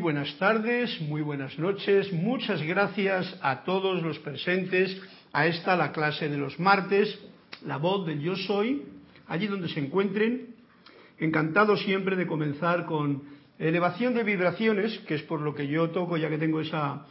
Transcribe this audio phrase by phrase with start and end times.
[0.00, 2.10] Buenas tardes, muy buenas noches.
[2.10, 4.98] Muchas gracias a todos los presentes
[5.30, 7.18] a esta la clase de los martes,
[7.66, 8.82] la voz del yo soy,
[9.28, 10.54] allí donde se encuentren.
[11.18, 13.24] Encantado siempre de comenzar con
[13.58, 17.04] elevación de vibraciones, que es por lo que yo toco ya que tengo esa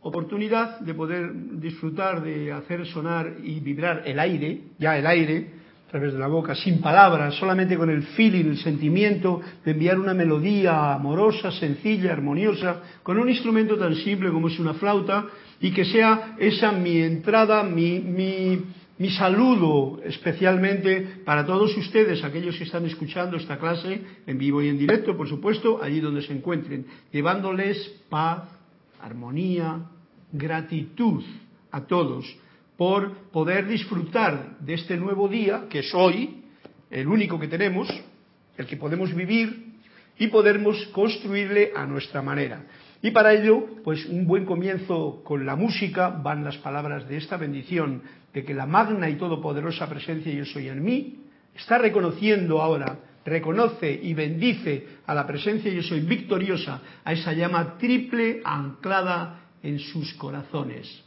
[0.00, 5.50] oportunidad de poder disfrutar de hacer sonar y vibrar el aire, ya el aire,
[5.92, 10.14] través de la boca, sin palabras, solamente con el feeling, el sentimiento de enviar una
[10.14, 15.26] melodía amorosa, sencilla, armoniosa, con un instrumento tan simple como es una flauta,
[15.60, 18.58] y que sea esa mi entrada, mi, mi,
[18.96, 24.70] mi saludo especialmente para todos ustedes, aquellos que están escuchando esta clase en vivo y
[24.70, 27.76] en directo, por supuesto, allí donde se encuentren, llevándoles
[28.08, 28.44] paz,
[28.98, 29.90] armonía,
[30.32, 31.22] gratitud
[31.70, 32.24] a todos
[32.76, 36.42] por poder disfrutar de este nuevo día, que es hoy,
[36.90, 37.88] el único que tenemos,
[38.56, 39.72] el que podemos vivir
[40.18, 42.64] y podemos construirle a nuestra manera.
[43.02, 47.36] Y para ello, pues un buen comienzo con la música van las palabras de esta
[47.36, 48.02] bendición,
[48.32, 51.18] de que la magna y todopoderosa presencia yo soy en mí,
[51.54, 57.76] está reconociendo ahora, reconoce y bendice a la presencia yo soy victoriosa, a esa llama
[57.78, 61.04] triple anclada en sus corazones.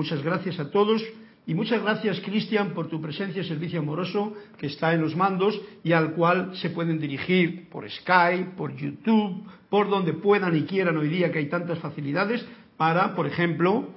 [0.00, 1.04] Muchas gracias a todos
[1.46, 5.60] y muchas gracias, Cristian, por tu presencia y servicio amoroso que está en los mandos
[5.84, 10.96] y al cual se pueden dirigir por Skype, por YouTube, por donde puedan y quieran
[10.96, 12.42] hoy día que hay tantas facilidades
[12.78, 13.90] para, por ejemplo,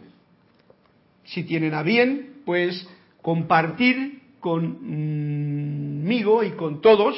[1.24, 2.86] si tienen a bien, pues
[3.22, 7.16] compartir conmigo y con todos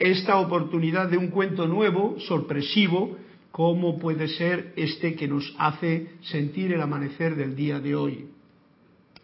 [0.00, 3.18] esta oportunidad de un cuento nuevo, sorpresivo,
[3.50, 8.26] cómo puede ser este que nos hace sentir el amanecer del día de hoy.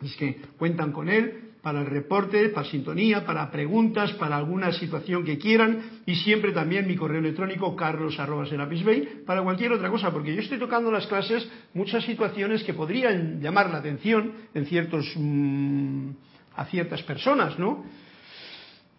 [0.03, 5.25] Es que cuentan con él para el reporte, para sintonía, para preguntas, para alguna situación
[5.25, 10.41] que quieran y siempre también mi correo electrónico carlos@serapisbay para cualquier otra cosa, porque yo
[10.41, 16.11] estoy tocando en las clases muchas situaciones que podrían llamar la atención en ciertos mmm,
[16.57, 17.85] a ciertas personas, ¿no?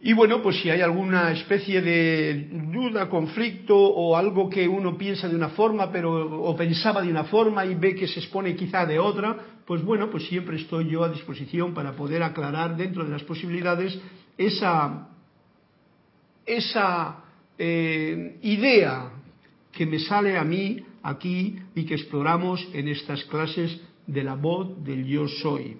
[0.05, 5.29] Y bueno, pues si hay alguna especie de duda, conflicto o algo que uno piensa
[5.29, 8.85] de una forma pero o pensaba de una forma y ve que se expone quizá
[8.85, 13.11] de otra, pues bueno, pues siempre estoy yo a disposición para poder aclarar dentro de
[13.11, 13.97] las posibilidades
[14.37, 15.07] esa,
[16.45, 17.23] esa
[17.57, 19.09] eh, idea
[19.71, 24.83] que me sale a mí aquí y que exploramos en estas clases de la voz
[24.83, 25.77] del yo soy.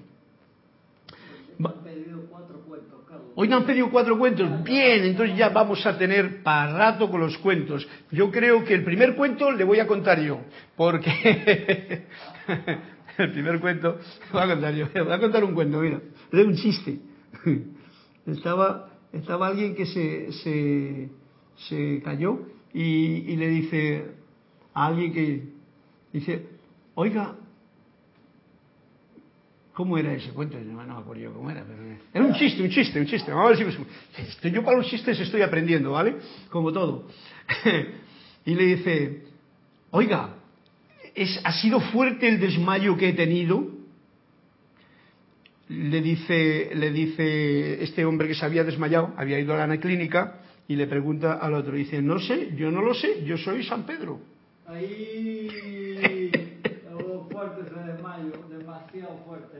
[3.35, 4.63] Hoy me han pedido cuatro cuentos.
[4.63, 7.87] Bien, entonces ya vamos a tener para rato con los cuentos.
[8.11, 10.41] Yo creo que el primer cuento le voy a contar yo,
[10.75, 11.09] porque
[13.17, 13.97] el primer cuento
[14.31, 14.87] voy a contar yo.
[14.93, 15.99] Voy a contar un cuento, mira,
[16.31, 16.99] es un chiste.
[18.25, 21.09] Estaba, estaba alguien que se, se,
[21.67, 22.39] se cayó
[22.73, 24.05] y le dice
[24.73, 25.43] a alguien que
[26.11, 26.47] dice,
[26.95, 27.35] oiga,
[29.73, 30.57] ¿Cómo era ese cuento?
[30.59, 31.81] No, me acuerdo yo cómo era, pero
[32.13, 33.31] era un chiste, un chiste, un chiste.
[33.31, 36.15] Vamos a ver si estoy, yo para los chistes estoy aprendiendo, ¿vale?
[36.49, 37.07] Como todo.
[38.45, 39.23] y le dice,
[39.89, 40.35] oiga,
[41.15, 43.67] ¿es, ¿ha sido fuerte el desmayo que he tenido?
[45.69, 50.39] Le dice, le dice este hombre que se había desmayado, había ido a la clínica
[50.67, 53.87] y le pregunta al otro, dice, no sé, yo no lo sé, yo soy San
[53.87, 54.21] Pedro.
[54.67, 56.29] Ahí,
[58.93, 59.57] demasiado fuerte.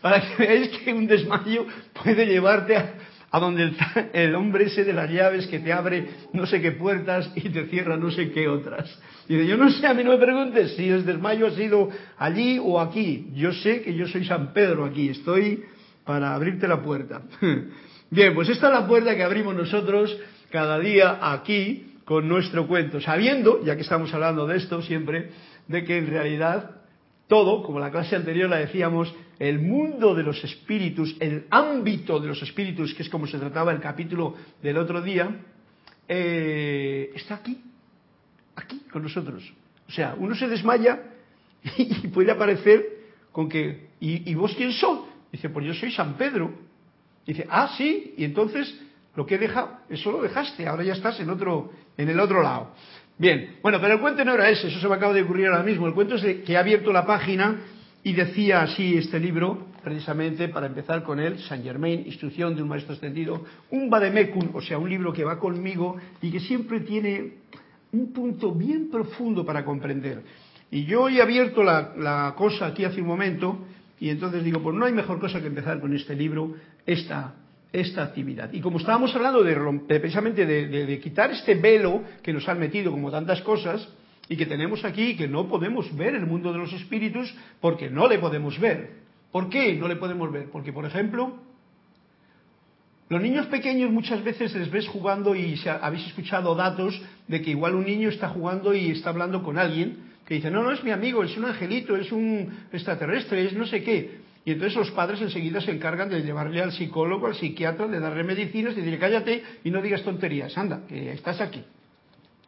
[0.00, 1.66] Para que veáis que un desmayo
[2.02, 2.94] puede llevarte a,
[3.30, 6.72] a donde está el hombre ese de las llaves que te abre no sé qué
[6.72, 9.00] puertas y te cierra no sé qué otras.
[9.28, 11.88] Y yo no sé, a mí no me preguntes si el desmayo ha sido
[12.18, 13.30] allí o aquí.
[13.34, 15.64] Yo sé que yo soy San Pedro aquí, estoy
[16.04, 17.22] para abrirte la puerta.
[18.10, 20.14] Bien, pues esta es la puerta que abrimos nosotros
[20.50, 25.30] cada día aquí con nuestro cuento, sabiendo, ya que estamos hablando de esto siempre,
[25.68, 26.81] de que en realidad
[27.32, 32.28] todo, como la clase anterior la decíamos, el mundo de los espíritus, el ámbito de
[32.28, 35.34] los espíritus, que es como se trataba el capítulo del otro día,
[36.06, 37.58] eh, está aquí,
[38.54, 39.50] aquí con nosotros.
[39.88, 41.04] O sea, uno se desmaya
[41.78, 42.84] y, puede aparecer
[43.32, 44.98] con que, ¿y, ¿y, vos quién sos?
[45.32, 46.52] Dice, pues yo soy San Pedro.
[47.24, 48.78] Dice, ah, sí, y entonces
[49.16, 52.42] lo que he dejado, eso lo dejaste, ahora ya estás en otro, en el otro
[52.42, 52.74] lado.
[53.22, 55.62] Bien, bueno, pero el cuento no era ese, eso se me acaba de ocurrir ahora
[55.62, 55.86] mismo.
[55.86, 57.60] El cuento es que he abierto la página
[58.02, 62.68] y decía así este libro, precisamente para empezar con él, Saint Germain, Instrucción de un
[62.68, 67.34] Maestro Extendido, un Vademecum, o sea, un libro que va conmigo y que siempre tiene
[67.92, 70.24] un punto bien profundo para comprender.
[70.72, 73.56] Y yo he abierto la, la cosa aquí hace un momento
[74.00, 77.36] y entonces digo, pues no hay mejor cosa que empezar con este libro, esta,
[77.72, 78.52] esta actividad.
[78.52, 79.54] Y como estábamos hablando de,
[79.98, 83.88] precisamente de, quitar este velo que nos han metido como tantas cosas
[84.28, 88.08] y que tenemos aquí que no podemos ver el mundo de los espíritus porque no
[88.08, 89.02] le podemos ver.
[89.30, 90.50] ¿Por qué no le podemos ver?
[90.50, 91.38] Porque, por ejemplo,
[93.08, 97.74] los niños pequeños muchas veces les ves jugando y habéis escuchado datos de que igual
[97.74, 100.90] un niño está jugando y está hablando con alguien que dice, no, no es mi
[100.90, 104.21] amigo, es un angelito, es un extraterrestre, es no sé qué.
[104.44, 108.24] Y entonces los padres enseguida se encargan de llevarle al psicólogo, al psiquiatra, de darle
[108.24, 111.64] medicinas, de decirle cállate y no digas tonterías, anda, que estás aquí.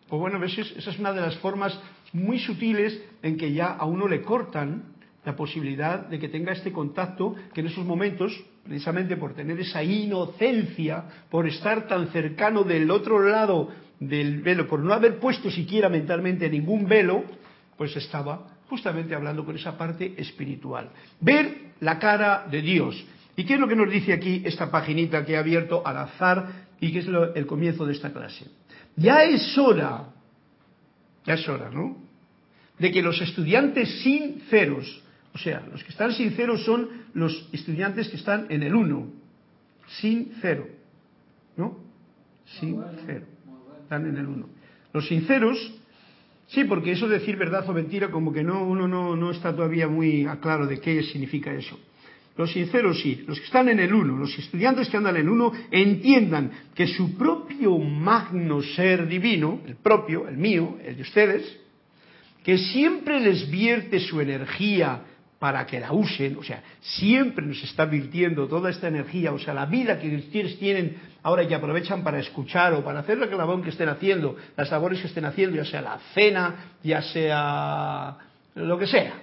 [0.08, 1.78] Pues bueno, esa es una de las formas
[2.12, 4.94] muy sutiles en que ya a uno le cortan
[5.24, 9.82] la posibilidad de que tenga este contacto que en esos momentos, precisamente por tener esa
[9.82, 13.70] inocencia, por estar tan cercano del otro lado
[14.00, 17.24] del velo, por no haber puesto siquiera mentalmente ningún velo,
[17.76, 20.90] pues estaba justamente hablando con esa parte espiritual.
[21.20, 23.04] Ver la cara de Dios.
[23.36, 26.66] ¿Y qué es lo que nos dice aquí esta paginita que he abierto al azar
[26.80, 28.46] y que es el comienzo de esta clase?
[28.96, 30.08] Ya es hora,
[31.24, 31.96] ya es hora, ¿no?
[32.78, 38.16] De que los estudiantes sinceros, o sea, los que están sinceros son los estudiantes que
[38.16, 39.08] están en el uno,
[40.00, 40.68] sincero,
[41.56, 41.78] ¿no?
[42.60, 43.26] Sincero,
[43.82, 44.48] están en el uno.
[44.92, 45.74] Los sinceros
[46.48, 49.54] Sí, porque eso de decir verdad o mentira, como que no, uno no, no está
[49.54, 51.78] todavía muy claro de qué significa eso.
[52.36, 55.28] Los sinceros sí, los que están en el uno, los estudiantes que andan en el
[55.28, 61.60] uno, entiendan que su propio magno ser divino, el propio, el mío, el de ustedes,
[62.42, 65.02] que siempre les vierte su energía
[65.38, 69.54] para que la usen, o sea, siempre nos está virtiendo toda esta energía, o sea,
[69.54, 73.26] la vida que ustedes tienen ahora y que aprovechan para escuchar o para hacer la
[73.26, 78.16] labor que estén haciendo, las labores que estén haciendo, ya sea la cena, ya sea
[78.54, 79.14] lo que sea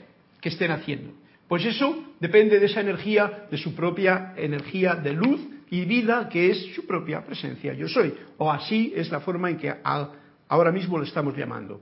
[0.42, 1.14] que estén haciendo.
[1.48, 5.40] Pues eso depende de esa energía, de su propia energía de luz
[5.70, 8.14] y vida, que es su propia presencia, yo soy.
[8.38, 11.82] O así es la forma en que ahora mismo lo estamos llamando.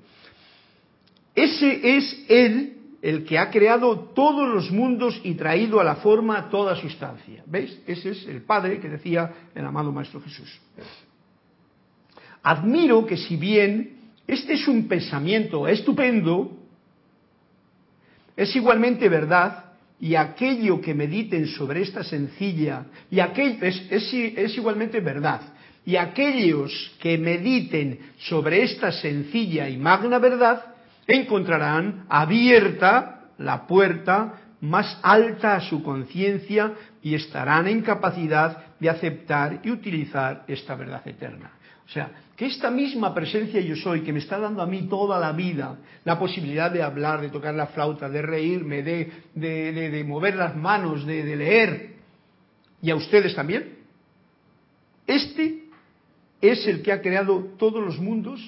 [1.33, 6.49] Ese es el el que ha creado todos los mundos y traído a la forma
[6.49, 7.43] toda sustancia.
[7.45, 7.79] ¿Veis?
[7.87, 10.59] Ese es el Padre que decía el amado Maestro Jesús.
[12.43, 16.51] Admiro que si bien este es un pensamiento estupendo,
[18.35, 19.65] es igualmente verdad
[19.99, 25.41] y aquello que mediten sobre esta sencilla, y es, es igualmente verdad,
[25.85, 30.68] y aquellos que mediten sobre esta sencilla y magna verdad,
[31.15, 39.61] encontrarán abierta la puerta más alta a su conciencia y estarán en capacidad de aceptar
[39.63, 41.51] y utilizar esta verdad eterna.
[41.85, 45.19] O sea, que esta misma presencia yo soy, que me está dando a mí toda
[45.19, 50.35] la vida, la posibilidad de hablar, de tocar la flauta, de reírme, de, de, mover
[50.35, 51.93] las manos, de, de leer,
[52.81, 53.79] y a ustedes también,
[55.07, 55.63] este
[56.41, 58.39] es el que ha creado todos los mundos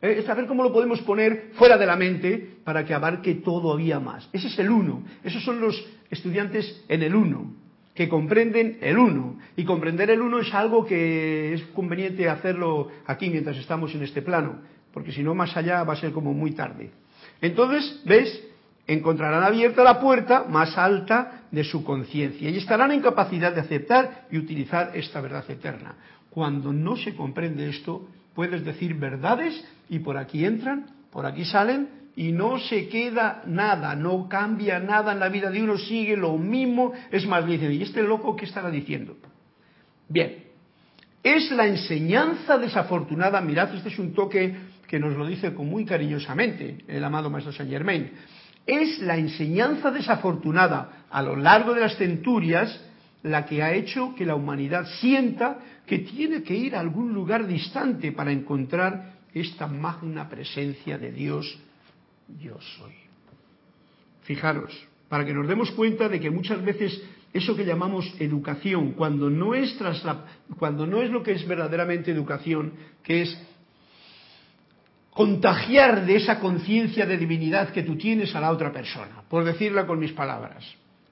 [0.00, 4.28] es saber cómo lo podemos poner fuera de la mente para que abarque todavía más.
[4.32, 5.02] Ese es el uno.
[5.24, 7.52] Esos son los estudiantes en el uno,
[7.94, 9.38] que comprenden el uno.
[9.56, 14.22] Y comprender el uno es algo que es conveniente hacerlo aquí mientras estamos en este
[14.22, 14.60] plano,
[14.92, 16.90] porque si no más allá va a ser como muy tarde.
[17.40, 18.42] Entonces, ¿ves?
[18.86, 24.26] Encontrarán abierta la puerta más alta de su conciencia y estarán en capacidad de aceptar
[24.30, 25.96] y utilizar esta verdad eterna.
[26.30, 31.88] Cuando no se comprende esto, puedes decir verdades y por aquí entran, por aquí salen
[32.16, 36.38] y no se queda nada, no cambia nada en la vida de uno, sigue lo
[36.38, 39.16] mismo, es más, dicen, ¿y este loco qué estará diciendo?
[40.08, 40.44] Bien,
[41.22, 44.54] es la enseñanza desafortunada, mirad, este es un toque
[44.86, 48.10] que nos lo dice con muy cariñosamente el amado Maestro Saint Germain,
[48.64, 52.80] es la enseñanza desafortunada a lo largo de las centurias
[53.22, 57.46] la que ha hecho que la humanidad sienta que tiene que ir a algún lugar
[57.46, 61.58] distante para encontrar esta magna presencia de Dios,
[62.40, 62.94] yo soy.
[64.22, 64.72] Fijaros,
[65.08, 67.02] para que nos demos cuenta de que muchas veces
[67.32, 69.76] eso que llamamos educación, cuando no es,
[70.58, 73.38] cuando no es lo que es verdaderamente educación, que es
[75.10, 79.86] contagiar de esa conciencia de divinidad que tú tienes a la otra persona, por decirla
[79.86, 80.64] con mis palabras,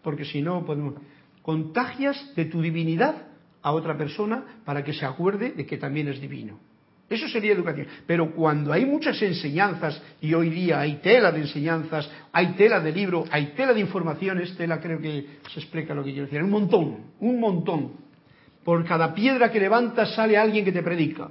[0.02, 0.94] porque si no podemos
[1.42, 3.26] contagias de tu divinidad
[3.60, 6.58] a otra persona para que se acuerde de que también es divino.
[7.08, 7.86] Eso sería educación.
[8.06, 12.92] Pero cuando hay muchas enseñanzas, y hoy día hay tela de enseñanzas, hay tela de
[12.92, 16.50] libro, hay tela de informaciones, tela creo que se explica lo que quiero decir, un
[16.50, 17.92] montón, un montón.
[18.64, 21.30] Por cada piedra que levantas sale alguien que te predica.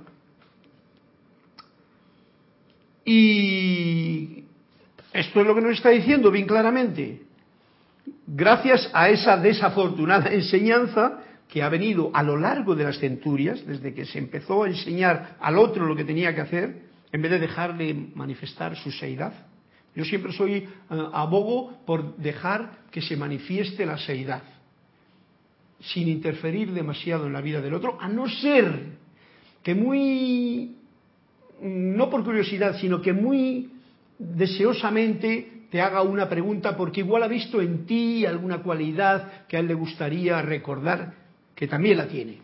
[3.05, 4.43] Y
[5.11, 7.23] esto es lo que nos está diciendo bien claramente
[8.27, 11.19] gracias a esa desafortunada enseñanza
[11.53, 15.37] que ha venido a lo largo de las centurias, desde que se empezó a enseñar
[15.39, 16.81] al otro lo que tenía que hacer,
[17.11, 19.33] en vez de dejarle manifestar su seidad.
[19.95, 20.67] Yo siempre soy eh,
[21.13, 24.41] abogo por dejar que se manifieste la seidad,
[25.79, 28.97] sin interferir demasiado en la vida del otro, a no ser
[29.61, 30.77] que muy,
[31.61, 33.73] no por curiosidad, sino que muy
[34.17, 39.59] deseosamente te haga una pregunta porque igual ha visto en ti alguna cualidad que a
[39.59, 41.21] él le gustaría recordar
[41.55, 42.39] que también la tiene.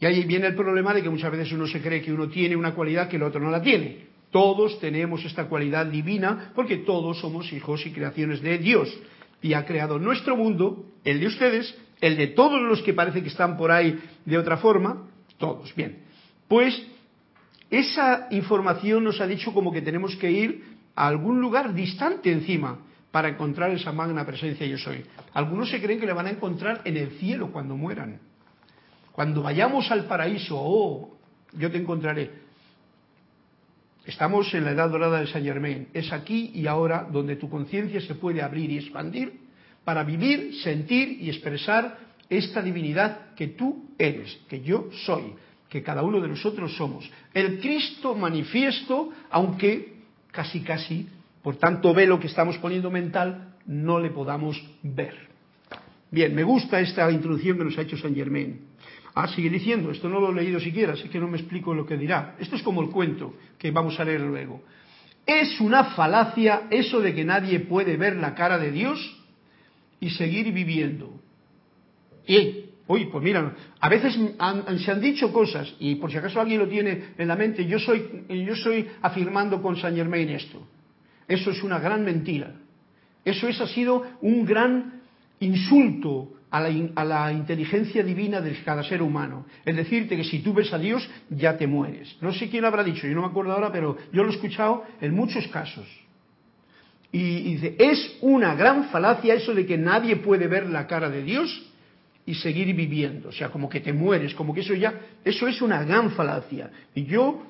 [0.00, 2.56] Y ahí viene el problema de que muchas veces uno se cree que uno tiene
[2.56, 4.06] una cualidad que el otro no la tiene.
[4.30, 8.92] Todos tenemos esta cualidad divina porque todos somos hijos y creaciones de Dios.
[9.40, 13.28] Y ha creado nuestro mundo, el de ustedes, el de todos los que parece que
[13.28, 15.74] están por ahí de otra forma, todos.
[15.76, 15.98] Bien,
[16.48, 16.82] pues
[17.70, 20.64] esa información nos ha dicho como que tenemos que ir
[20.96, 22.78] a algún lugar distante encima
[23.12, 25.04] para encontrar esa magna presencia yo soy.
[25.34, 28.18] Algunos se creen que le van a encontrar en el cielo cuando mueran.
[29.12, 31.18] Cuando vayamos al paraíso, oh,
[31.52, 32.30] yo te encontraré.
[34.06, 35.88] Estamos en la edad dorada de Saint Germain.
[35.92, 39.40] Es aquí y ahora donde tu conciencia se puede abrir y expandir
[39.84, 41.98] para vivir, sentir y expresar
[42.30, 45.34] esta divinidad que tú eres, que yo soy,
[45.68, 47.08] que cada uno de nosotros somos.
[47.34, 49.96] El Cristo manifiesto, aunque
[50.30, 51.06] casi casi
[51.42, 55.14] por tanto velo que estamos poniendo mental, no le podamos ver.
[56.10, 58.60] Bien, me gusta esta introducción que nos ha hecho Saint Germain.
[59.14, 61.84] Ah, sigue diciendo, esto no lo he leído siquiera, así que no me explico lo
[61.84, 62.36] que dirá.
[62.38, 64.62] Esto es como el cuento que vamos a leer luego.
[65.26, 68.98] Es una falacia eso de que nadie puede ver la cara de Dios
[70.00, 71.20] y seguir viviendo.
[72.26, 76.60] Y, uy, pues mira, a veces se han dicho cosas, y por si acaso alguien
[76.60, 80.66] lo tiene en la mente, yo soy, yo soy afirmando con Saint Germain esto.
[81.32, 82.52] Eso es una gran mentira.
[83.24, 85.00] Eso es, ha sido un gran
[85.40, 89.46] insulto a la, inteligencia divina de cada ser humano.
[89.64, 92.14] Es decirte que si tú ves a Dios, ya te mueres.
[92.20, 94.34] No sé quién lo habrá dicho, yo no me acuerdo ahora, pero yo lo he
[94.34, 95.86] escuchado en muchos casos.
[97.10, 101.08] Y, y dice, es una gran falacia eso de que nadie puede ver la cara
[101.08, 101.62] de Dios
[102.26, 103.30] y seguir viviendo.
[103.30, 106.70] O sea, como que te mueres, como que eso ya, eso es una gran falacia.
[106.94, 107.42] Y yo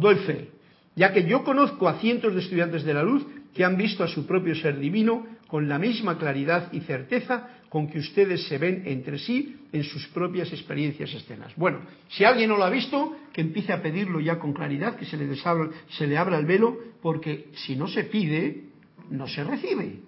[0.00, 0.51] doy fe
[0.94, 4.08] ya que yo conozco a cientos de estudiantes de la luz que han visto a
[4.08, 8.82] su propio ser divino con la misma claridad y certeza con que ustedes se ven
[8.86, 11.52] entre sí en sus propias experiencias externas.
[11.56, 15.06] Bueno, si alguien no lo ha visto, que empiece a pedirlo ya con claridad, que
[15.06, 18.64] se le, se le abra el velo, porque si no se pide,
[19.10, 20.00] no se recibe.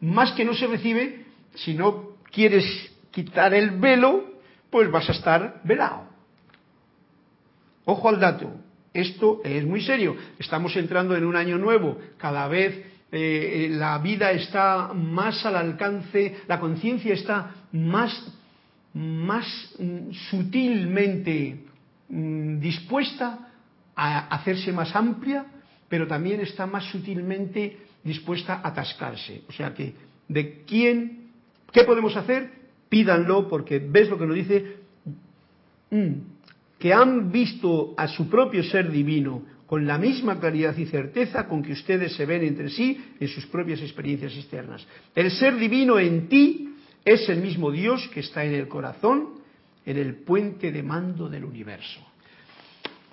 [0.00, 2.64] Más que no se recibe, si no quieres
[3.10, 4.32] quitar el velo,
[4.70, 6.08] pues vas a estar velado.
[7.84, 8.54] Ojo al dato,
[8.94, 10.16] esto es muy serio.
[10.38, 11.98] Estamos entrando en un año nuevo.
[12.18, 18.26] Cada vez eh, la vida está más al alcance, la conciencia está más,
[18.94, 19.46] más
[19.78, 21.64] mm, sutilmente
[22.08, 23.48] mm, dispuesta
[23.94, 25.44] a hacerse más amplia,
[25.88, 29.42] pero también está más sutilmente dispuesta a atascarse.
[29.48, 29.94] O sea que,
[30.28, 31.30] ¿de quién?
[31.70, 32.50] ¿Qué podemos hacer?
[32.88, 34.76] Pídanlo porque ves lo que nos dice.
[35.90, 36.12] Mm,
[36.82, 41.62] que han visto a su propio ser divino con la misma claridad y certeza con
[41.62, 44.84] que ustedes se ven entre sí en sus propias experiencias externas.
[45.14, 46.74] El ser divino en ti
[47.04, 49.28] es el mismo Dios que está en el corazón,
[49.86, 52.00] en el puente de mando del universo.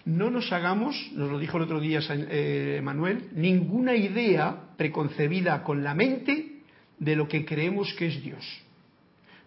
[0.06, 5.84] No nos hagamos, nos lo dijo el otro día eh, Manuel, ninguna idea preconcebida con
[5.84, 6.64] la mente
[6.98, 8.44] de lo que creemos que es Dios,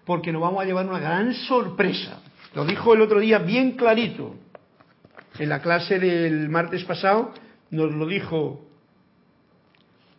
[0.05, 2.23] porque nos vamos a llevar una gran sorpresa.
[2.55, 4.35] Lo dijo el otro día bien clarito.
[5.39, 7.33] En la clase del martes pasado
[7.71, 8.67] nos lo dijo.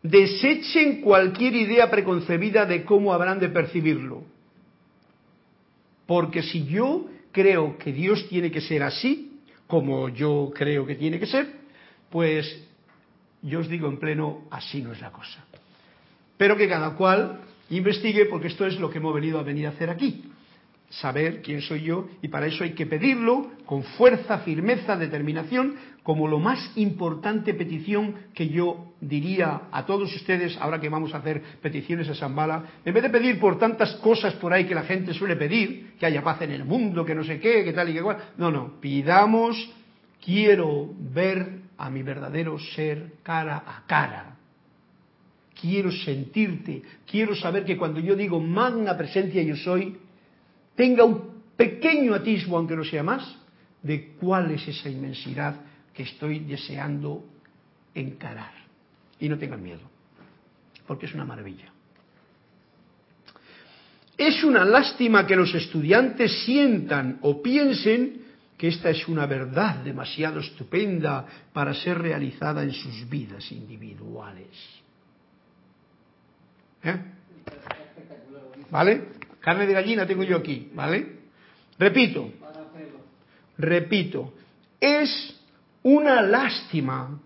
[0.01, 4.23] Desechen cualquier idea preconcebida de cómo habrán de percibirlo.
[6.07, 11.19] Porque si yo creo que Dios tiene que ser así, como yo creo que tiene
[11.19, 11.47] que ser,
[12.09, 12.67] pues
[13.41, 15.45] yo os digo en pleno, así no es la cosa.
[16.37, 19.69] Pero que cada cual investigue porque esto es lo que hemos venido a venir a
[19.69, 20.32] hacer aquí
[21.01, 26.27] saber quién soy yo y para eso hay que pedirlo con fuerza, firmeza, determinación, como
[26.27, 31.41] lo más importante petición que yo diría a todos ustedes ahora que vamos a hacer
[31.61, 35.13] peticiones a Zambala, en vez de pedir por tantas cosas por ahí que la gente
[35.13, 37.93] suele pedir, que haya paz en el mundo, que no sé qué, que tal y
[37.93, 39.71] que cual, no, no, pidamos,
[40.23, 44.37] quiero ver a mi verdadero ser cara a cara.
[45.59, 49.97] Quiero sentirte, quiero saber que cuando yo digo magna presencia yo soy,
[50.75, 53.35] tenga un pequeño atisbo, aunque no sea más,
[53.81, 55.55] de cuál es esa inmensidad
[55.93, 57.23] que estoy deseando
[57.93, 58.53] encarar.
[59.19, 59.81] Y no tengan miedo,
[60.87, 61.71] porque es una maravilla.
[64.17, 68.21] Es una lástima que los estudiantes sientan o piensen
[68.57, 74.47] que esta es una verdad demasiado estupenda para ser realizada en sus vidas individuales.
[76.83, 76.97] ¿Eh?
[78.69, 79.07] ¿Vale?
[79.43, 81.05] Carne de gallina tengo yo aquí, ¿vale?
[81.77, 82.31] Repito,
[83.57, 84.33] repito,
[84.79, 85.35] es
[85.83, 87.19] una lástima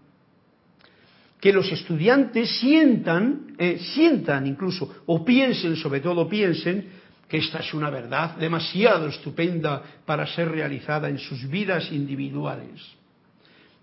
[1.39, 6.89] que los estudiantes sientan, eh, sientan incluso, o piensen, sobre todo piensen,
[7.29, 12.81] que esta es una verdad demasiado estupenda para ser realizada en sus vidas individuales.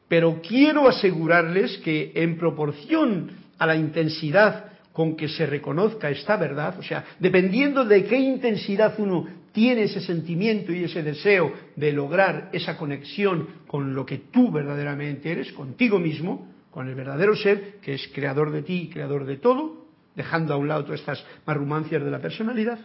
[0.08, 6.78] Pero quiero asegurarles que en proporción a la intensidad con que se reconozca esta verdad,
[6.78, 12.48] o sea, dependiendo de qué intensidad uno tiene ese sentimiento y ese deseo de lograr
[12.52, 17.94] esa conexión con lo que tú verdaderamente eres, contigo mismo, con el verdadero ser, que
[17.94, 22.04] es creador de ti y creador de todo, dejando a un lado todas estas marrumancias
[22.04, 22.78] de la personalidad.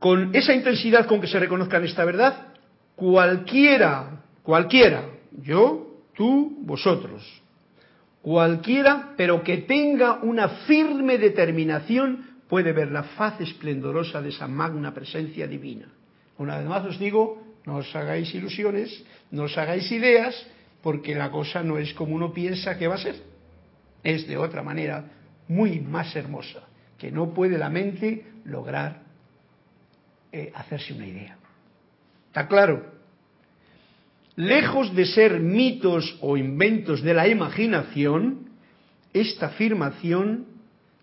[0.00, 2.54] Con esa intensidad con que se reconozcan esta verdad,
[2.96, 5.04] cualquiera, cualquiera,
[5.42, 7.40] yo, tú, vosotros,
[8.22, 14.92] cualquiera, pero que tenga una firme determinación, puede ver la faz esplendorosa de esa magna
[14.92, 15.86] presencia divina.
[16.38, 20.34] Una vez más os digo, no os hagáis ilusiones, no os hagáis ideas,
[20.82, 23.16] porque la cosa no es como uno piensa que va a ser.
[24.02, 25.04] Es de otra manera
[25.48, 26.60] muy más hermosa,
[26.98, 29.02] que no puede la mente lograr
[30.32, 31.36] eh, hacerse una idea.
[32.28, 32.99] ¿Está claro?
[34.36, 38.50] Lejos de ser mitos o inventos de la imaginación,
[39.12, 40.46] esta afirmación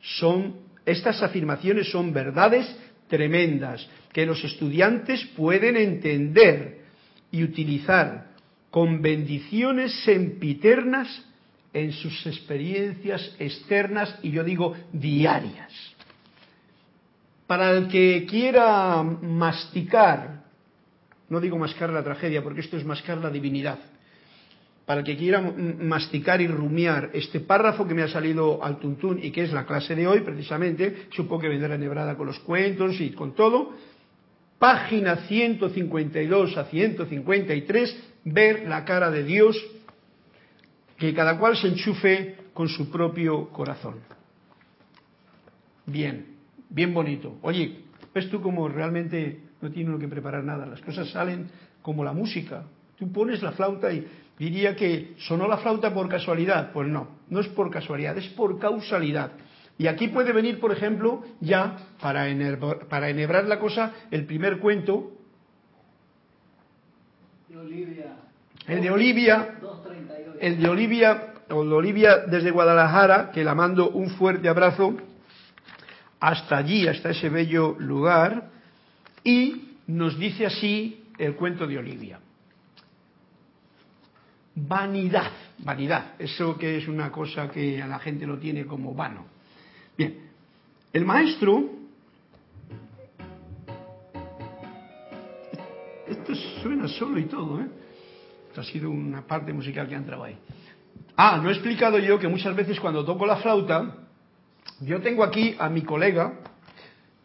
[0.02, 2.66] son, estas afirmaciones son verdades
[3.08, 6.82] tremendas que los estudiantes pueden entender
[7.32, 8.28] y utilizar
[8.72, 11.24] con bendiciones sempiternas
[11.74, 15.74] en sus experiencias externas y yo digo diarias.
[17.46, 20.47] Para el que quiera masticar,
[21.30, 23.80] no digo mascar la tragedia porque esto es mascar la divinidad,
[24.86, 29.20] para el que quiera masticar y rumiar este párrafo que me ha salido al tuntún
[29.22, 33.00] y que es la clase de hoy precisamente, supongo que vendrá enhebrada con los cuentos
[33.02, 33.74] y con todo,
[34.60, 39.62] página 152 a 153, ver la cara de Dios,
[40.98, 43.96] que cada cual se enchufe con su propio corazón.
[45.86, 46.28] Bien,
[46.70, 47.38] bien bonito.
[47.42, 50.65] Oye, ¿ves tú cómo realmente no tiene uno que preparar nada?
[50.65, 51.50] Las cosas salen
[51.82, 52.63] como la música.
[52.98, 56.72] Tú pones la flauta y diría que sonó la flauta por casualidad.
[56.72, 59.32] Pues no, no es por casualidad, es por causalidad.
[59.78, 65.12] Y aquí puede venir, por ejemplo, ya, para, enhebrar la cosa, el primer cuento.
[67.48, 68.15] De Olivia.
[68.67, 69.60] El de Olivia.
[70.39, 74.98] El de Olivia, o de Olivia desde Guadalajara, que la mando un fuerte abrazo
[76.20, 78.50] hasta allí, hasta ese bello lugar,
[79.28, 82.18] y nos dice así el cuento de Olivia.
[84.56, 89.26] Vanidad, vanidad, eso que es una cosa que a la gente lo tiene como vano.
[89.98, 90.30] Bien,
[90.94, 91.72] el maestro,
[96.08, 97.68] esto suena solo y todo, ¿eh?
[98.48, 100.38] Esto ha sido una parte musical que ha entrado ahí.
[101.18, 103.94] Ah, no he explicado yo que muchas veces cuando toco la flauta,
[104.80, 106.40] yo tengo aquí a mi colega,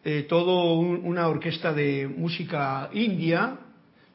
[0.03, 3.57] eh, todo una orquesta de música india,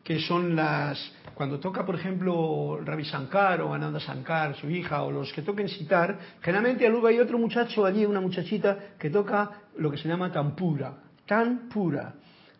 [0.04, 5.12] que son las cuando toca, por ejemplo, Ravi Shankar o Ananda Shankar, su hija, o
[5.12, 9.88] los que toquen sitar, generalmente luego hay otro muchacho allí, una muchachita, que toca lo
[9.88, 10.94] que se llama tampura.
[11.26, 12.14] Tan pura.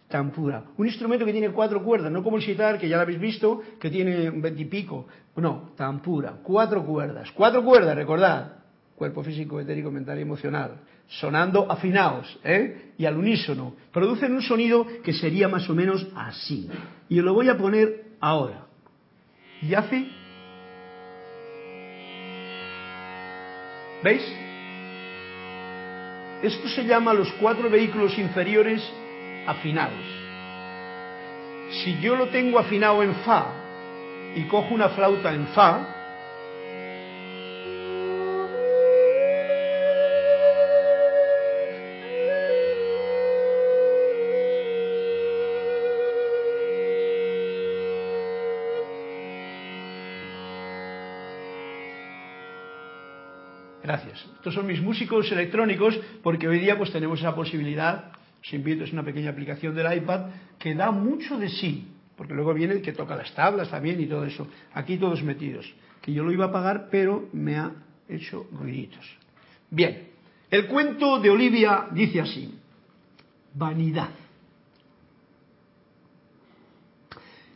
[0.07, 0.63] Tan pura.
[0.77, 3.61] Un instrumento que tiene cuatro cuerdas, no como el sitar, que ya lo habéis visto,
[3.81, 5.09] que tiene veintipico.
[5.35, 6.35] No, tan pura.
[6.43, 7.33] Cuatro cuerdas.
[7.33, 8.58] Cuatro cuerdas, recordad.
[8.99, 10.81] Cuerpo físico, etérico, mental y emocional.
[11.07, 12.93] Sonando afinados, ¿eh?
[12.99, 13.75] Y al unísono.
[13.93, 16.69] Producen un sonido que sería más o menos así.
[17.09, 18.69] Y lo voy a poner ahora
[19.63, 20.07] y hace...
[24.03, 24.23] ¿Veis?
[26.43, 28.81] Esto se llama los cuatro vehículos inferiores
[29.47, 30.05] afinados.
[31.83, 33.47] Si yo lo tengo afinado en Fa
[34.37, 35.98] y cojo una flauta en Fa,
[53.89, 54.23] Gracias.
[54.37, 58.93] Estos son mis músicos electrónicos porque hoy día pues tenemos esa posibilidad, os invito, es
[58.93, 60.27] una pequeña aplicación del iPad
[60.59, 64.05] que da mucho de sí, porque luego viene el que toca las tablas también y
[64.05, 64.47] todo eso.
[64.75, 65.65] Aquí todos metidos.
[66.03, 67.73] Que yo lo iba a pagar, pero me ha
[68.07, 69.07] hecho ruiditos.
[69.71, 70.09] Bien,
[70.51, 72.59] El cuento de Olivia dice así,
[73.55, 74.11] vanidad.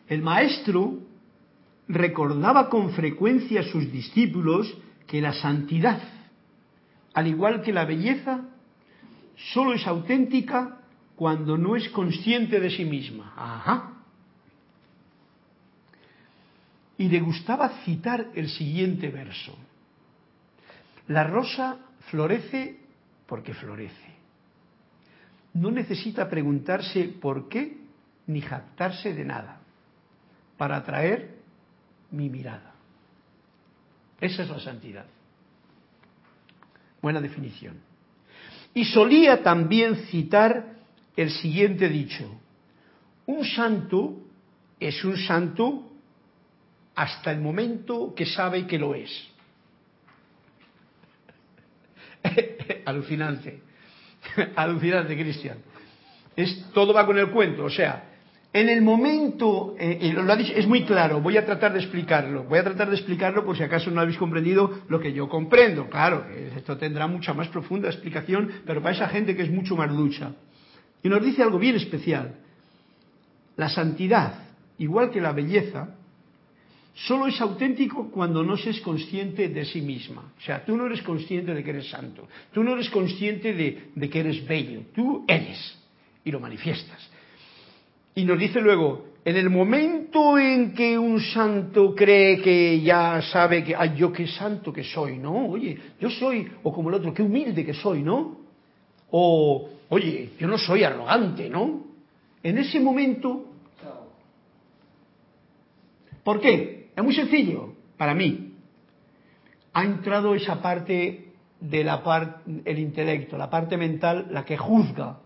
[0.09, 0.95] El maestro
[1.89, 4.75] recordaba con frecuencia a sus discípulos
[5.07, 6.22] que la santidad,
[7.15, 8.45] al igual que la belleza,
[9.53, 10.79] solo es auténtica
[11.17, 13.33] cuando no es consciente de sí misma.
[13.37, 13.93] Ajá.
[16.99, 19.57] Y le gustaba citar el siguiente verso.
[21.09, 21.79] La rosa
[22.11, 22.79] florece
[23.27, 24.13] porque florece.
[25.55, 27.77] No necesita preguntarse por qué
[28.27, 29.61] ni jactarse de nada
[30.57, 31.41] para atraer
[32.11, 32.73] mi mirada.
[34.21, 35.07] Esa es la santidad.
[37.03, 37.81] Buena definición.
[38.73, 40.77] Y solía también citar
[41.17, 42.41] el siguiente dicho.
[43.27, 44.19] Un santo
[44.81, 45.91] es un santo
[46.95, 49.11] hasta el momento que sabe que lo es.
[52.87, 53.61] Alucinante.
[54.57, 55.59] Alucinante, Cristian.
[56.37, 57.65] Es, todo va con el cuento.
[57.65, 58.12] O sea,
[58.55, 62.45] en el momento, eh, lo ha dicho, es muy claro, voy a tratar de explicarlo,
[62.45, 65.89] voy a tratar de explicarlo por si acaso no habéis comprendido lo que yo comprendo.
[65.89, 69.91] Claro, esto tendrá mucha más profunda explicación, pero para esa gente que es mucho más
[69.91, 70.33] ducha.
[71.03, 72.37] Y nos dice algo bien especial.
[73.57, 74.45] La santidad,
[74.77, 75.97] igual que la belleza,
[76.93, 80.31] solo es auténtico cuando no se es consciente de sí misma.
[80.37, 83.93] O sea, tú no eres consciente de que eres santo, tú no eres consciente de,
[83.95, 85.79] de que eres bello, tú eres
[86.23, 87.12] y lo manifiestas.
[88.15, 93.63] Y nos dice luego, en el momento en que un santo cree que ya sabe
[93.63, 95.47] que, ay, yo qué santo que soy, ¿no?
[95.47, 98.39] Oye, yo soy, o como el otro, qué humilde que soy, ¿no?
[99.11, 101.85] O, oye, yo no soy arrogante, ¿no?
[102.43, 103.47] En ese momento,
[106.25, 106.91] ¿por qué?
[106.95, 108.55] Es muy sencillo, para mí.
[109.73, 111.29] Ha entrado esa parte
[111.61, 115.21] de intelecto, la parte mental, la que juzga,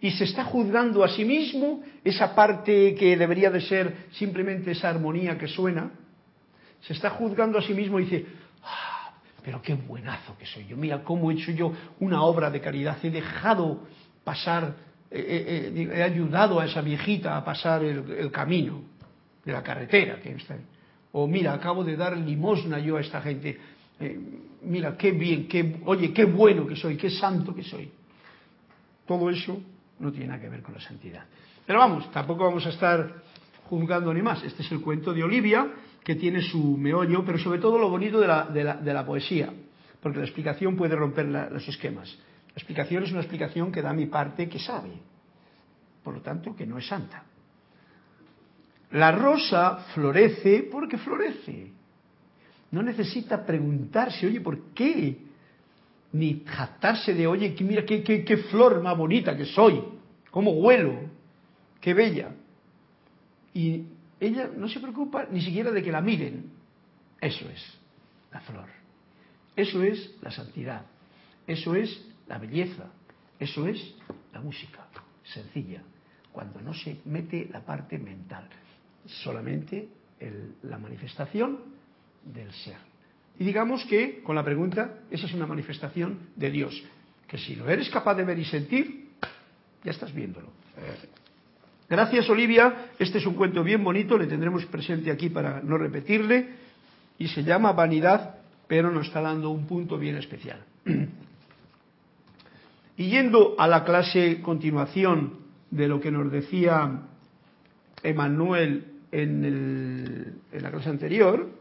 [0.00, 4.88] y se está juzgando a sí mismo esa parte que debería de ser simplemente esa
[4.88, 5.90] armonía que suena,
[6.80, 8.26] se está juzgando a sí mismo y dice,
[8.64, 9.12] ah,
[9.44, 12.96] pero qué buenazo que soy yo, mira cómo he hecho yo una obra de caridad,
[13.02, 13.82] he dejado
[14.24, 14.74] pasar,
[15.10, 18.82] eh, eh, he ayudado a esa viejita a pasar el, camino
[19.44, 20.56] de la carretera que está
[21.12, 23.58] O mira, acabo de dar limosna yo a esta gente.
[23.98, 24.18] Eh,
[24.62, 27.90] mira, qué bien, qué, oye, qué bueno que soy, qué santo que soy.
[29.06, 29.60] Todo eso
[30.00, 31.24] no tiene nada que ver con la santidad.
[31.66, 33.22] Pero vamos, tampoco vamos a estar
[33.68, 34.42] juzgando ni más.
[34.42, 35.70] Este es el cuento de Olivia,
[36.02, 39.52] que tiene su meollo, pero sobre todo lo bonito de la, de la, poesía,
[40.02, 42.08] porque la explicación puede romper los esquemas.
[42.48, 44.90] La explicación es una explicación que da mi parte que sabe,
[46.02, 47.22] por lo tanto que no es santa.
[48.92, 51.70] La rosa florece porque florece.
[52.72, 55.29] No necesita preguntarse, oye, ¿por qué?
[56.12, 59.82] Ni jactarse de, oye, mira qué, qué, qué flor más bonita que soy,
[60.30, 60.98] cómo huelo,
[61.80, 62.34] qué bella.
[63.54, 63.84] Y
[64.18, 66.50] ella no se preocupa ni siquiera de que la miren.
[67.20, 67.78] Eso es
[68.32, 68.68] la flor.
[69.56, 70.86] Eso es la santidad.
[71.46, 72.90] Eso es la belleza.
[73.38, 73.94] Eso es
[74.32, 74.86] la música.
[75.24, 75.82] Sencilla.
[76.32, 78.48] Cuando no se mete la parte mental.
[79.06, 79.88] Solamente
[80.62, 81.58] la manifestación
[82.24, 82.89] del ser.
[83.40, 86.84] Y digamos que, con la pregunta, esa es una manifestación de Dios,
[87.26, 89.08] que si lo eres capaz de ver y sentir,
[89.82, 90.48] ya estás viéndolo.
[91.88, 92.90] Gracias, Olivia.
[92.98, 96.50] Este es un cuento bien bonito, le tendremos presente aquí para no repetirle,
[97.16, 98.34] y se llama Vanidad,
[98.68, 100.62] pero nos está dando un punto bien especial.
[102.98, 105.38] Y yendo a la clase continuación
[105.70, 107.04] de lo que nos decía
[108.02, 111.59] Emanuel en, en la clase anterior,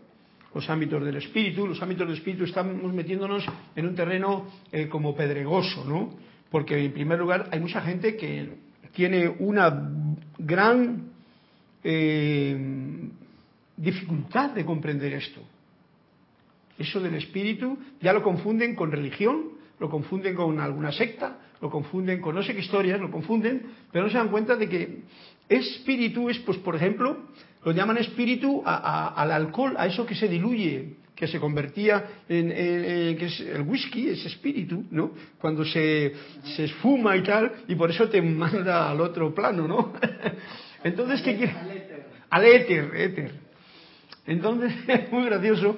[0.53, 1.67] los ámbitos del espíritu.
[1.67, 6.13] Los ámbitos del espíritu estamos metiéndonos en un terreno eh, como pedregoso, ¿no?
[6.49, 8.49] Porque en primer lugar hay mucha gente que
[8.93, 9.91] tiene una
[10.37, 11.11] gran
[11.83, 13.09] eh,
[13.77, 15.41] dificultad de comprender esto.
[16.77, 22.21] Eso del espíritu ya lo confunden con religión, lo confunden con alguna secta, lo confunden
[22.21, 25.01] con no sé qué historias, lo confunden, pero no se dan cuenta de que
[25.49, 27.25] espíritu es, pues, por ejemplo,
[27.63, 32.49] lo llaman espíritu al alcohol, a eso que se diluye, que se convertía en,
[33.17, 35.11] que es el whisky, es espíritu, ¿no?
[35.39, 36.13] Cuando se,
[36.55, 39.93] se esfuma y tal, y por eso te manda al otro plano, ¿no?
[40.83, 41.55] Entonces, ¿qué quiere?
[42.29, 43.31] Al éter, éter.
[44.25, 45.77] Entonces, es muy gracioso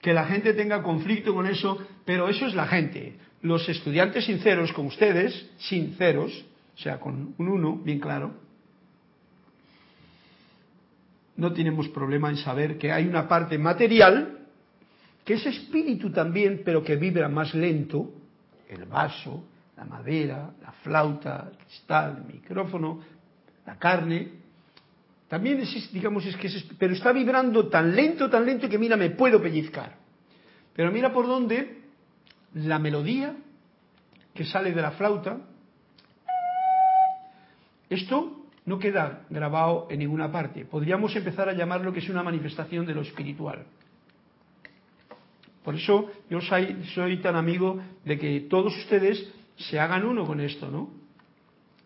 [0.00, 3.14] que la gente tenga conflicto con eso, pero eso es la gente.
[3.42, 8.34] Los estudiantes sinceros, como ustedes, sinceros, o sea, con un uno, bien claro,
[11.36, 14.38] no tenemos problema en saber que hay una parte material,
[15.24, 18.12] que es espíritu también, pero que vibra más lento,
[18.68, 19.44] el vaso,
[19.76, 23.00] la madera, la flauta, el cristal, el micrófono,
[23.66, 24.28] la carne.
[25.28, 28.96] También es, digamos, es que es, pero está vibrando tan lento, tan lento que mira,
[28.96, 29.96] me puedo pellizcar.
[30.74, 31.82] Pero mira por dónde
[32.54, 33.34] la melodía
[34.34, 35.38] que sale de la flauta,
[37.88, 40.64] esto no queda grabado en ninguna parte.
[40.64, 43.64] Podríamos empezar a llamarlo que es una manifestación de lo espiritual.
[45.64, 50.40] Por eso yo soy, soy tan amigo de que todos ustedes se hagan uno con
[50.40, 50.90] esto, ¿no?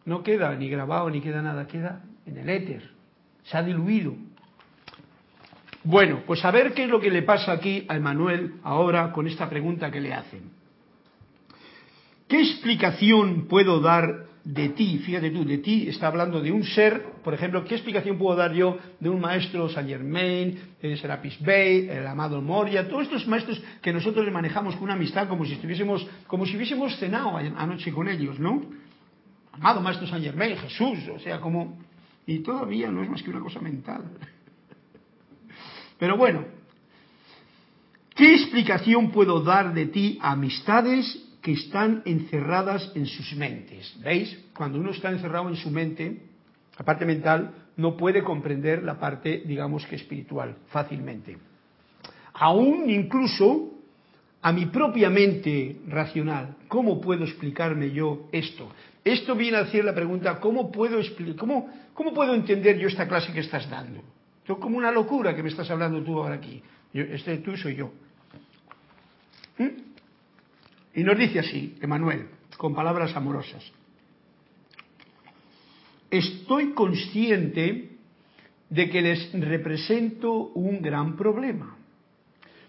[0.04, 2.90] No queda ni grabado ni queda nada, queda en el éter,
[3.44, 4.14] se ha diluido.
[5.82, 9.26] Bueno, pues a ver qué es lo que le pasa aquí a Emanuel ahora con
[9.26, 10.50] esta pregunta que le hacen.
[12.28, 14.98] ¿Qué explicación puedo dar de ti?
[15.04, 18.52] Fíjate tú, de ti está hablando de un ser, por ejemplo, ¿qué explicación puedo dar
[18.52, 23.60] yo de un maestro Saint Germain, de Serapis Bey, el amado Moria, todos estos maestros
[23.82, 27.92] que nosotros le manejamos con una amistad como si estuviésemos, como si hubiésemos cenado anoche
[27.92, 28.62] con ellos, ¿no?
[29.50, 31.78] Amado maestro Saint Germain, Jesús, o sea, como
[32.24, 34.04] y todavía no es más que una cosa mental.
[35.98, 36.44] Pero bueno,
[38.14, 43.94] ¿qué explicación puedo dar de ti amistades que están encerradas en sus mentes.
[44.02, 44.36] ¿Veis?
[44.52, 46.22] Cuando uno está encerrado en su mente,
[46.76, 51.38] la parte mental, no puede comprender la parte, digamos que espiritual, fácilmente.
[52.32, 53.74] Aún incluso
[54.42, 58.72] a mi propia mente racional, ¿cómo puedo explicarme yo esto?
[59.04, 60.98] Esto viene a decir la pregunta, ¿cómo puedo,
[61.38, 64.02] cómo, cómo puedo entender yo esta clase que estás dando?
[64.48, 66.60] Yo como una locura que me estás hablando tú ahora aquí.
[66.92, 67.92] este tú soy yo.
[69.58, 69.85] ¿Mm?
[70.96, 73.62] Y nos dice así, Emanuel, con palabras amorosas.
[76.10, 77.90] Estoy consciente
[78.70, 81.76] de que les represento un gran problema,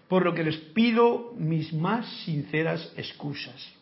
[0.08, 3.72] por lo que les pido mis más sinceras excusas.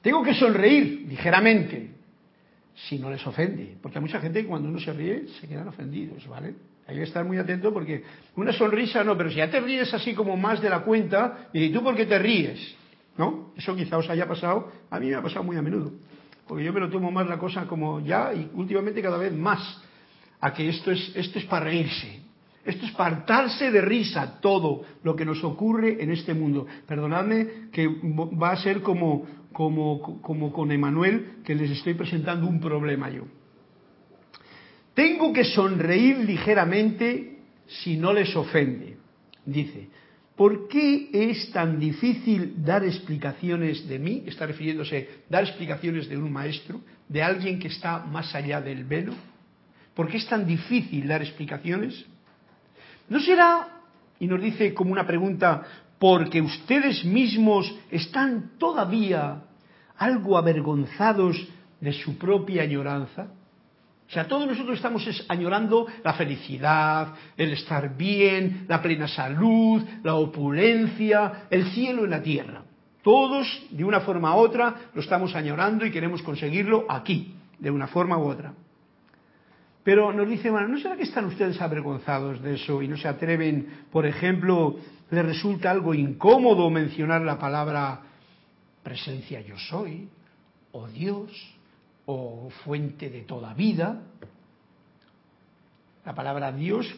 [0.00, 1.90] Tengo que sonreír ligeramente,
[2.74, 6.26] si no les ofende, porque a mucha gente cuando uno se ríe se quedan ofendidos,
[6.26, 6.54] ¿vale?
[6.86, 8.02] Hay que estar muy atento porque
[8.36, 11.68] una sonrisa no, pero si ya te ríes así como más de la cuenta, y
[11.68, 12.76] tú por qué te ríes,
[13.16, 13.52] ¿No?
[13.56, 15.92] Eso quizá os haya pasado, a mí me ha pasado muy a menudo,
[16.48, 19.80] porque yo me lo tomo más la cosa como ya y últimamente cada vez más,
[20.40, 22.20] a que esto es, esto es para reírse,
[22.64, 26.66] esto es para hartarse de risa todo lo que nos ocurre en este mundo.
[26.86, 32.60] Perdonadme que va a ser como, como, como con Emanuel, que les estoy presentando un
[32.60, 33.24] problema yo.
[34.94, 38.96] Tengo que sonreír ligeramente si no les ofende.
[39.44, 39.88] Dice,
[40.36, 44.24] ¿Por qué es tan difícil dar explicaciones de mí?
[44.26, 49.14] Está refiriéndose dar explicaciones de un maestro, de alguien que está más allá del velo.
[49.94, 52.04] ¿Por qué es tan difícil dar explicaciones?
[53.08, 53.68] ¿No será,
[54.18, 55.62] y nos dice como una pregunta,
[56.00, 59.44] porque ustedes mismos están todavía
[59.96, 61.46] algo avergonzados
[61.80, 63.28] de su propia añoranza?
[64.14, 71.46] Sea, todos nosotros estamos añorando la felicidad, el estar bien, la plena salud, la opulencia,
[71.50, 72.62] el cielo y la tierra.
[73.02, 77.88] Todos, de una forma u otra, lo estamos añorando y queremos conseguirlo aquí, de una
[77.88, 78.54] forma u otra.
[79.82, 83.08] Pero nos dice, bueno, ¿no será que están ustedes avergonzados de eso y no se
[83.08, 84.76] atreven, por ejemplo,
[85.10, 88.00] les resulta algo incómodo mencionar la palabra
[88.84, 90.08] presencia yo soy,
[90.70, 91.53] o Dios,
[92.06, 94.02] o fuente de toda vida.
[96.04, 96.94] La palabra Dios,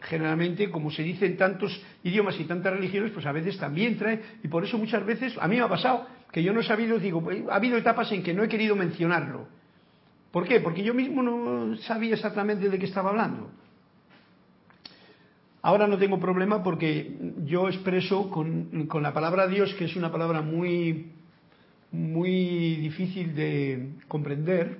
[0.00, 4.20] generalmente, como se dice en tantos idiomas y tantas religiones, pues a veces también trae,
[4.42, 6.98] y por eso muchas veces, a mí me ha pasado, que yo no he sabido,
[6.98, 9.48] digo, ha habido etapas en que no he querido mencionarlo.
[10.30, 10.60] ¿Por qué?
[10.60, 13.50] Porque yo mismo no sabía exactamente de qué estaba hablando.
[15.62, 20.10] Ahora no tengo problema porque yo expreso con, con la palabra Dios, que es una
[20.10, 21.12] palabra muy
[21.92, 24.78] muy difícil de comprender,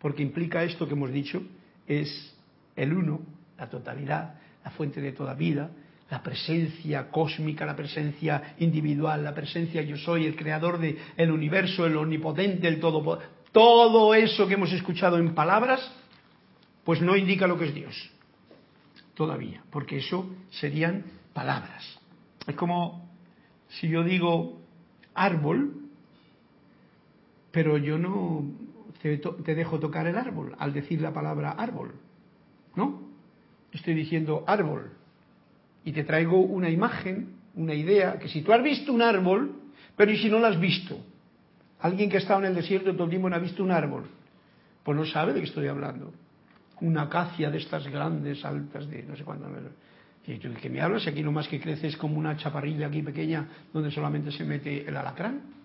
[0.00, 1.42] porque implica esto que hemos dicho,
[1.86, 2.34] es
[2.76, 3.20] el uno,
[3.58, 5.70] la totalidad, la fuente de toda vida,
[6.10, 11.96] la presencia cósmica, la presencia individual, la presencia yo soy, el creador del universo, el
[11.96, 13.18] omnipotente, el todo.
[13.50, 15.80] Todo eso que hemos escuchado en palabras,
[16.84, 18.10] pues no indica lo que es Dios.
[19.14, 21.98] Todavía, porque eso serían palabras.
[22.46, 23.10] Es como
[23.68, 24.60] si yo digo
[25.14, 25.85] árbol,
[27.56, 28.44] pero yo no
[29.00, 31.92] te, dejo tocar el árbol al decir la palabra árbol,
[32.74, 33.00] ¿no?
[33.72, 34.90] Estoy diciendo árbol
[35.82, 39.56] y te traigo una imagen, una idea, que si tú has visto un árbol,
[39.96, 41.02] pero ¿y si no lo has visto?
[41.80, 44.04] Alguien que ha estado en el desierto todo el tiempo no ha visto un árbol,
[44.84, 46.12] pues no sabe de qué estoy hablando.
[46.82, 49.48] Una acacia de estas grandes, altas, de no sé cuánto.
[50.26, 51.06] ¿Y tú qué me hablas?
[51.06, 54.86] Aquí lo más que crece es como una chaparrilla aquí pequeña donde solamente se mete
[54.86, 55.55] el alacrán.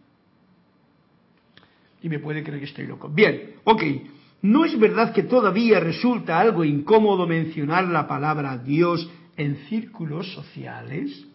[2.01, 3.09] Y me puede creer que estoy loco.
[3.09, 3.83] Bien, ok.
[4.43, 11.27] ¿No es verdad que todavía resulta algo incómodo mencionar la palabra Dios en círculos sociales?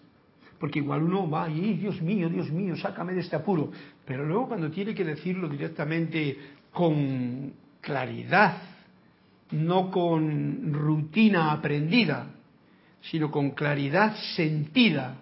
[0.59, 3.71] Porque igual uno va y, Dios mío, Dios mío, sácame de este apuro.
[4.05, 6.37] Pero luego cuando tiene que decirlo directamente
[6.73, 8.61] con claridad,
[9.53, 12.27] no con rutina aprendida,
[13.03, 15.19] sino con claridad sentida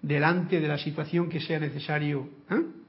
[0.00, 2.28] delante de la situación que sea necesario.
[2.50, 2.85] ¿eh?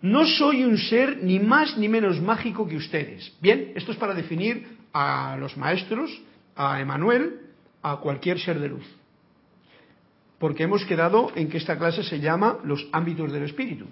[0.00, 3.32] No soy un ser ni más ni menos mágico que ustedes.
[3.40, 6.10] Bien, esto es para definir a los maestros,
[6.54, 7.40] a Emanuel,
[7.82, 8.86] a cualquier ser de luz.
[10.38, 13.86] Porque hemos quedado en que esta clase se llama los ámbitos del espíritu.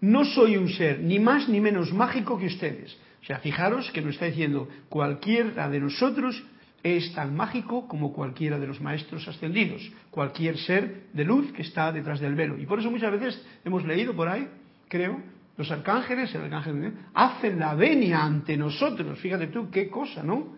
[0.00, 2.94] No soy un ser ni más ni menos mágico que ustedes.
[3.22, 6.42] O sea, fijaros que nos está diciendo cualquiera de nosotros
[6.84, 11.90] es tan mágico como cualquiera de los maestros ascendidos, cualquier ser de luz que está
[11.90, 12.58] detrás del velo.
[12.58, 14.46] Y por eso muchas veces hemos leído por ahí,
[14.86, 15.18] creo,
[15.56, 19.18] los arcángeles, el arcángel, hacen la venia ante nosotros.
[19.18, 20.56] Fíjate tú qué cosa, ¿no?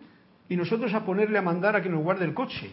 [0.49, 2.71] Y nosotros a ponerle a mandar a que nos guarde el coche.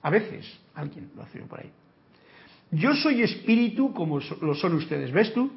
[0.00, 1.70] A veces, alguien lo hace por ahí.
[2.70, 5.12] Yo soy espíritu como lo son ustedes.
[5.12, 5.50] ¿Ves tú?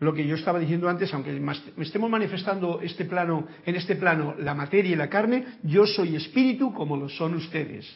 [0.00, 4.34] Lo que yo estaba diciendo antes, aunque me estemos manifestando este plano, en este plano
[4.38, 7.86] la materia y la carne, yo soy espíritu como lo son ustedes.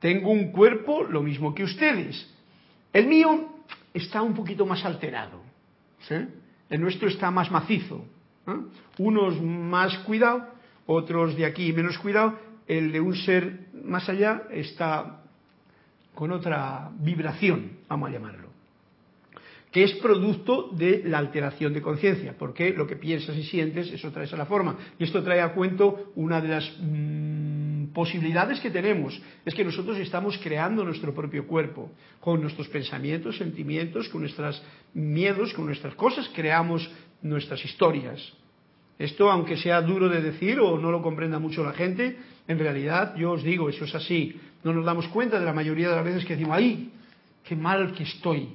[0.00, 2.32] Tengo un cuerpo lo mismo que ustedes.
[2.92, 3.48] El mío
[3.92, 5.42] está un poquito más alterado.
[6.70, 8.04] El nuestro está más macizo.
[8.98, 10.46] Unos más cuidado,
[10.86, 12.38] otros de aquí menos cuidado.
[12.66, 15.22] El de un ser más allá está
[16.14, 18.47] con otra vibración, vamos a llamarlo
[19.70, 24.10] que es producto de la alteración de conciencia, porque lo que piensas y sientes, eso
[24.10, 24.76] trae a la forma.
[24.98, 29.98] Y esto trae a cuento una de las mm, posibilidades que tenemos, es que nosotros
[29.98, 34.62] estamos creando nuestro propio cuerpo, con nuestros pensamientos, sentimientos, con nuestros
[34.94, 36.90] miedos, con nuestras cosas, creamos
[37.22, 38.32] nuestras historias.
[38.98, 42.16] Esto, aunque sea duro de decir o no lo comprenda mucho la gente,
[42.48, 44.40] en realidad yo os digo, eso es así.
[44.64, 46.90] No nos damos cuenta de la mayoría de las veces que decimos, ¡ay,
[47.44, 48.48] qué mal que estoy!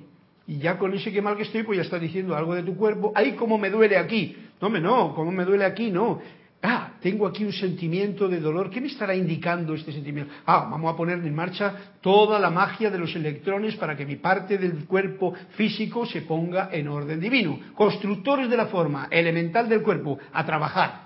[0.46, 2.76] Y ya con ese que mal que estoy, pues ya está diciendo algo de tu
[2.76, 3.14] cuerpo.
[3.16, 4.36] ¡Ay, cómo me duele aquí!
[4.62, 5.89] No, me no, ¿cómo me duele aquí?
[5.89, 6.22] No.
[6.66, 8.70] Ah, tengo aquí un sentimiento de dolor.
[8.70, 10.32] ¿Qué me estará indicando este sentimiento?
[10.46, 14.16] Ah, vamos a poner en marcha toda la magia de los electrones para que mi
[14.16, 17.60] parte del cuerpo físico se ponga en orden divino.
[17.76, 21.03] Constructores de la forma, elemental del cuerpo, a trabajar.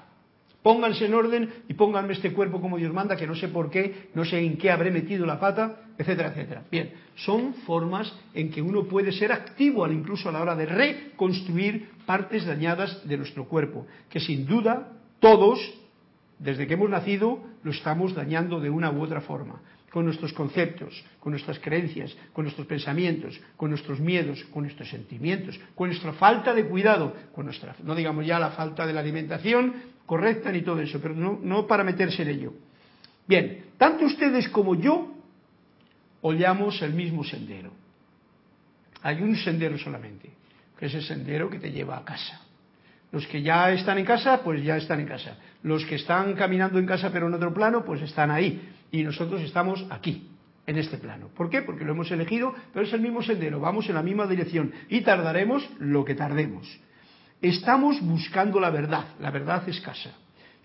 [0.67, 4.09] Pónganse en orden y pónganme este cuerpo como Dios manda, que no sé por qué,
[4.13, 6.63] no sé en qué habré metido la pata, etcétera, etcétera.
[6.69, 11.91] Bien, son formas en que uno puede ser activo incluso a la hora de reconstruir
[12.05, 14.91] partes dañadas de nuestro cuerpo, que sin duda
[15.21, 15.57] todos,
[16.37, 21.01] desde que hemos nacido, lo estamos dañando de una u otra forma con nuestros conceptos,
[21.21, 26.53] con nuestras creencias, con nuestros pensamientos, con nuestros miedos, con nuestros sentimientos, con nuestra falta
[26.53, 29.73] de cuidado, con nuestra, no digamos ya la falta de la alimentación
[30.07, 32.53] correcta ni todo eso, pero no, no para meterse en ello.
[33.27, 35.13] Bien, tanto ustedes como yo
[36.21, 37.71] hollamos el mismo sendero.
[39.03, 40.31] Hay un sendero solamente,
[40.79, 42.41] que es el sendero que te lleva a casa.
[43.11, 45.37] Los que ya están en casa, pues ya están en casa.
[45.61, 49.41] Los que están caminando en casa pero en otro plano, pues están ahí y nosotros
[49.41, 50.29] estamos aquí,
[50.65, 51.29] en este plano.
[51.35, 51.61] ¿Por qué?
[51.61, 55.01] Porque lo hemos elegido, pero es el mismo sendero, vamos en la misma dirección y
[55.01, 56.79] tardaremos lo que tardemos.
[57.41, 60.11] Estamos buscando la verdad, la verdad escasa.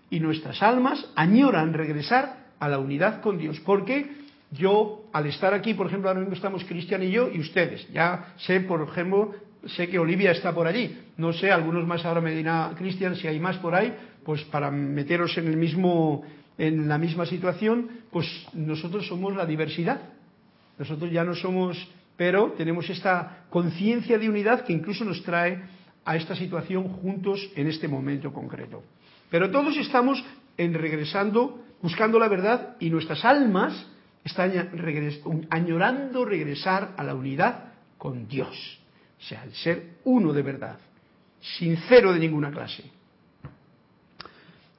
[0.09, 3.59] Y nuestras almas añoran regresar a la unidad con Dios.
[3.59, 4.11] Porque
[4.51, 7.91] yo, al estar aquí, por ejemplo, ahora mismo estamos Cristian y yo y ustedes.
[7.91, 9.33] Ya sé, por ejemplo,
[9.65, 10.97] sé que Olivia está por allí.
[11.17, 13.93] No sé, algunos más ahora me dirá Cristian si hay más por ahí,
[14.23, 16.23] pues para meteros en el mismo
[16.57, 20.01] en la misma situación, pues nosotros somos la diversidad.
[20.77, 21.77] Nosotros ya no somos,
[22.15, 25.61] pero tenemos esta conciencia de unidad que incluso nos trae
[26.05, 28.83] a esta situación juntos en este momento concreto.
[29.29, 30.23] Pero todos estamos
[30.57, 33.87] en regresando, buscando la verdad y nuestras almas
[34.23, 34.69] están
[35.49, 38.79] añorando regresar a la unidad con Dios.
[39.19, 40.77] O sea, el ser uno de verdad,
[41.39, 42.83] sincero de ninguna clase.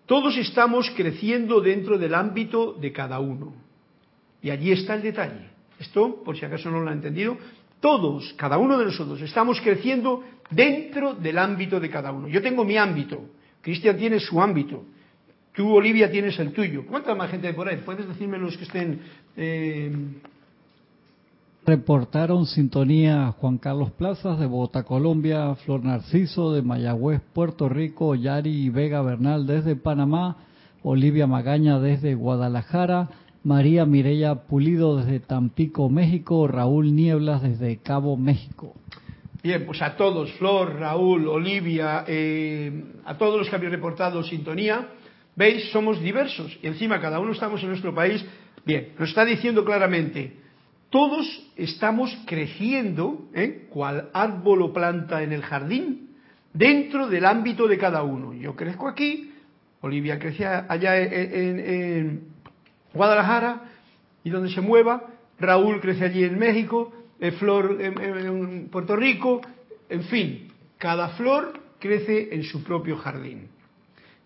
[0.06, 3.54] Todos estamos creciendo dentro del ámbito de cada uno.
[4.42, 5.48] Y allí está el detalle.
[5.78, 7.38] Esto, por si acaso no lo han entendido,
[7.84, 12.28] todos, cada uno de nosotros, estamos creciendo dentro del ámbito de cada uno.
[12.28, 13.26] Yo tengo mi ámbito,
[13.60, 14.84] Cristian tiene su ámbito,
[15.52, 16.86] tú, Olivia, tienes el tuyo.
[16.86, 17.82] ¿Cuánta más gente hay por ahí?
[17.84, 19.00] ¿Puedes decirme los que estén
[19.36, 19.92] eh,
[21.66, 28.70] Reportaron sintonía Juan Carlos Plazas de Bogotá, Colombia, Flor Narciso de Mayagüez, Puerto Rico, Yari
[28.70, 30.38] Vega Bernal desde Panamá,
[30.82, 33.10] Olivia Magaña desde Guadalajara,
[33.44, 38.74] María Mireya Pulido desde Tampico, México, Raúl Nieblas desde Cabo, México.
[39.42, 44.88] Bien, pues a todos, Flor, Raúl, Olivia, eh, a todos los que habéis reportado sintonía,
[45.36, 48.24] veis, somos diversos y encima cada uno estamos en nuestro país.
[48.64, 50.38] Bien, nos está diciendo claramente,
[50.88, 51.26] todos
[51.56, 53.66] estamos creciendo, ¿eh?
[53.68, 56.16] cual árbol o planta en el jardín,
[56.54, 58.32] dentro del ámbito de cada uno.
[58.32, 59.32] Yo crezco aquí,
[59.82, 62.33] Olivia crece allá en,
[62.94, 63.62] Guadalajara
[64.22, 65.04] y donde se mueva,
[65.38, 69.40] Raúl crece allí en México, eh, Flor en Puerto Rico,
[69.88, 73.48] en fin, cada flor crece en su propio jardín.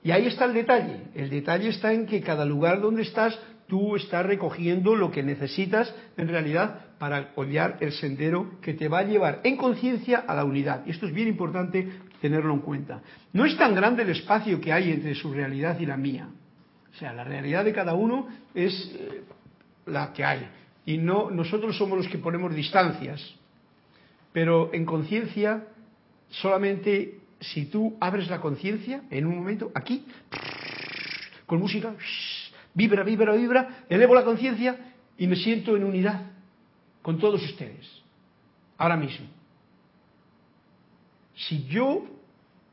[0.02, 1.02] Y ahí está el detalle.
[1.14, 5.94] El detalle está en que cada lugar donde estás, tú estás recogiendo lo que necesitas
[6.16, 10.44] en realidad para hollar el sendero que te va a llevar en conciencia a la
[10.44, 10.86] unidad.
[10.86, 11.88] Y esto es bien importante
[12.20, 13.02] tenerlo en cuenta.
[13.32, 16.28] No es tan grande el espacio que hay entre su realidad y la mía.
[16.98, 18.26] O sea, la realidad de cada uno
[18.56, 19.22] es eh,
[19.86, 20.48] la que hay.
[20.84, 23.36] Y no, nosotros somos los que ponemos distancias.
[24.32, 25.64] Pero en conciencia,
[26.28, 30.06] solamente si tú abres la conciencia, en un momento, aquí,
[31.46, 31.94] con música,
[32.74, 36.22] vibra, vibra, vibra, elevo la conciencia y me siento en unidad
[37.00, 37.86] con todos ustedes,
[38.76, 39.28] ahora mismo.
[41.36, 42.06] Si yo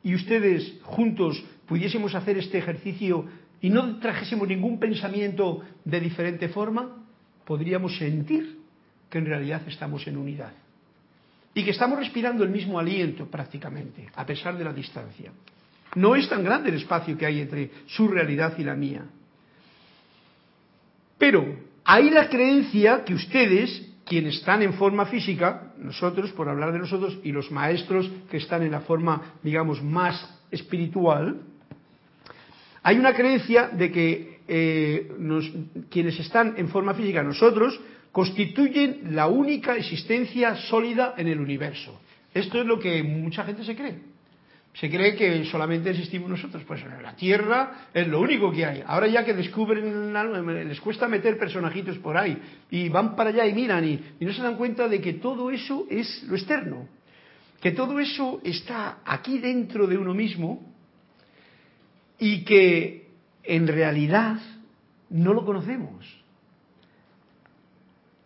[0.02, 7.04] y ustedes juntos pudiésemos hacer este ejercicio y no trajésemos ningún pensamiento de diferente forma,
[7.46, 8.60] podríamos sentir
[9.10, 10.54] que en realidad estamos en unidad
[11.52, 15.32] y que estamos respirando el mismo aliento prácticamente, a pesar de la distancia.
[15.96, 19.04] No es tan grande el espacio que hay entre su realidad y la mía.
[21.18, 26.78] Pero hay la creencia que ustedes, quienes están en forma física, nosotros, por hablar de
[26.78, 31.42] nosotros, y los maestros que están en la forma, digamos, más espiritual,
[32.86, 35.10] hay una creencia de que eh,
[35.90, 37.80] quienes están en forma física, nosotros,
[38.12, 42.00] constituyen la única existencia sólida en el universo.
[42.32, 43.96] Esto es lo que mucha gente se cree.
[44.76, 46.62] Se cree que solamente existimos nosotros.
[46.68, 48.84] Pues la Tierra es lo único que hay.
[48.86, 50.14] Ahora ya que descubren
[50.68, 52.38] les cuesta meter personajitos por ahí
[52.70, 55.88] y van para allá y miran y no se dan cuenta de que todo eso
[55.90, 56.88] es lo externo.
[57.60, 60.75] Que todo eso está aquí dentro de uno mismo
[62.20, 63.10] y que
[63.44, 64.38] en realidad
[65.10, 66.06] no lo conocemos.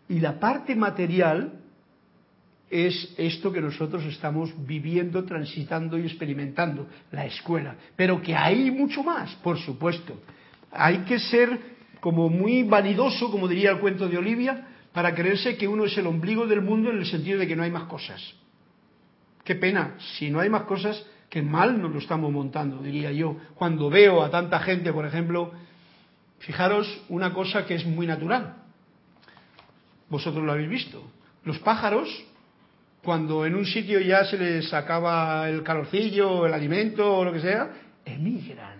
[0.08, 1.60] Y la parte material
[2.70, 7.76] es esto que nosotros estamos viviendo, transitando y experimentando, la escuela.
[7.96, 10.22] Pero que hay mucho más, por supuesto.
[10.72, 11.60] Hay que ser
[12.00, 16.08] como muy vanidoso, como diría el cuento de Olivia, para creerse que uno es el
[16.08, 18.22] ombligo del mundo en el sentido de que no hay más cosas.
[19.44, 23.38] Qué pena, si no hay más cosas, que mal nos lo estamos montando, diría yo.
[23.56, 25.52] Cuando veo a tanta gente, por ejemplo,
[26.40, 28.56] fijaros una cosa que es muy natural
[30.10, 31.04] vosotros lo habéis visto.
[31.46, 32.10] Los pájaros,
[33.04, 37.40] cuando en un sitio ya se les acaba el calorcillo, el alimento o lo que
[37.40, 37.70] sea,
[38.04, 38.80] emigran.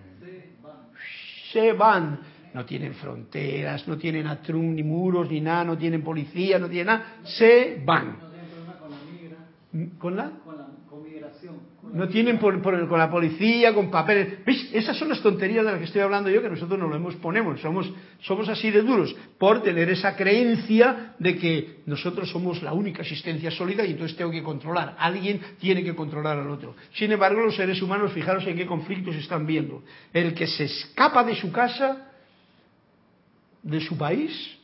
[1.54, 2.20] Se van.
[2.54, 6.88] No tienen fronteras, no tienen atrún, ni muros, ni nada, no tienen policía, no tienen
[6.88, 7.20] nada.
[7.24, 8.18] Se van.
[10.00, 10.32] ¿Con la?
[11.94, 14.40] No tienen por, con la policía, con papeles.
[14.74, 17.16] Esas son las tonterías de las que estoy hablando yo, que nosotros no lo hemos
[17.16, 17.60] ponemos.
[17.62, 23.02] Somos, somos así de duros por tener esa creencia de que nosotros somos la única
[23.02, 24.96] existencia sólida y entonces tengo que controlar.
[25.00, 26.76] Alguien tiene que controlar al otro.
[26.94, 29.84] Sin embargo, los seres humanos, fijaros en qué conflictos están viendo.
[30.14, 32.10] El que se escapa de su casa,
[33.64, 34.59] de su país,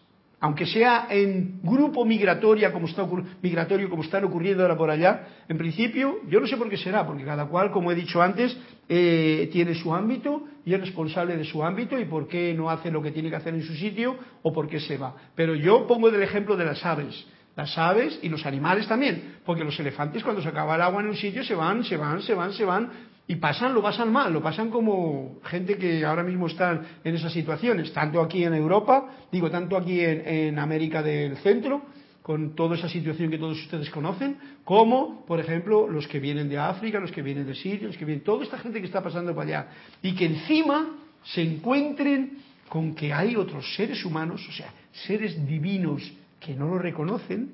[0.45, 3.03] aunque sea en grupo migratorio como, está,
[3.41, 7.03] migratorio como están ocurriendo ahora por allá, en principio, yo no sé por qué será,
[7.03, 8.55] porque cada cual, como he dicho antes,
[8.87, 12.91] eh, tiene su ámbito y es responsable de su ámbito y por qué no hace
[12.91, 15.15] lo que tiene que hacer en su sitio o por qué se va.
[15.33, 17.25] Pero yo pongo el ejemplo de las aves.
[17.55, 21.07] Las aves y los animales también, porque los elefantes cuando se acaba el agua en
[21.07, 22.91] un sitio se van, se van, se van, se van,
[23.27, 27.33] y pasan, lo pasan mal, lo pasan como gente que ahora mismo están en esas
[27.33, 31.81] situaciones, tanto aquí en Europa, digo, tanto aquí en, América del Centro,
[32.21, 36.57] con toda esa situación que todos ustedes conocen, como, por ejemplo, los que vienen de
[36.57, 39.33] África, los que vienen de Siria, los que vienen, toda esta gente que está pasando
[39.33, 39.67] para allá,
[40.01, 40.87] y que encima
[41.23, 42.37] se encuentren
[42.69, 46.01] con que hay otros seres humanos, o sea, seres divinos
[46.39, 47.51] que no lo reconocen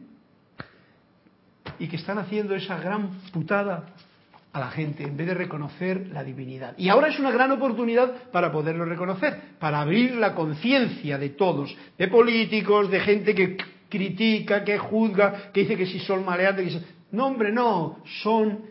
[1.79, 3.93] y que están haciendo esa gran putada
[4.53, 6.77] a la gente en vez de reconocer la divinidad.
[6.77, 11.75] Y ahora es una gran oportunidad para poderlo reconocer, para abrir la conciencia de todos,
[11.97, 13.57] de políticos, de gente que
[13.89, 16.73] critica, que juzga, que dice que si son maleantes.
[16.73, 16.81] Que
[17.11, 18.61] No, hombre, no, son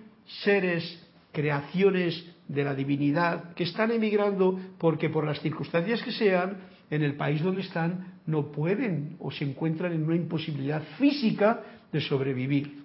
[0.44, 6.58] seres, creaciones de la divinidad que están emigrando porque por las circunstancias que sean,
[6.90, 11.62] en el país donde están, no pueden o se encuentran en una imposibilidad física
[11.92, 12.80] de sobrevivir.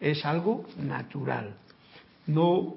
[0.00, 1.54] es algo natural.
[2.32, 2.76] No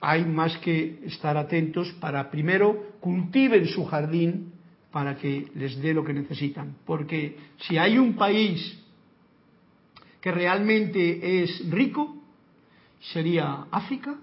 [0.00, 4.52] hay más que estar atentos para primero cultiven su jardín
[4.90, 6.76] para que les dé lo que necesitan.
[6.86, 8.78] Porque si hay un país
[10.20, 12.16] que realmente es rico,
[13.12, 14.16] sería África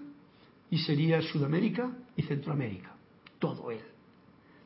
[0.70, 2.92] y sería Sudamérica y Centroamérica.
[3.38, 3.80] Todo él.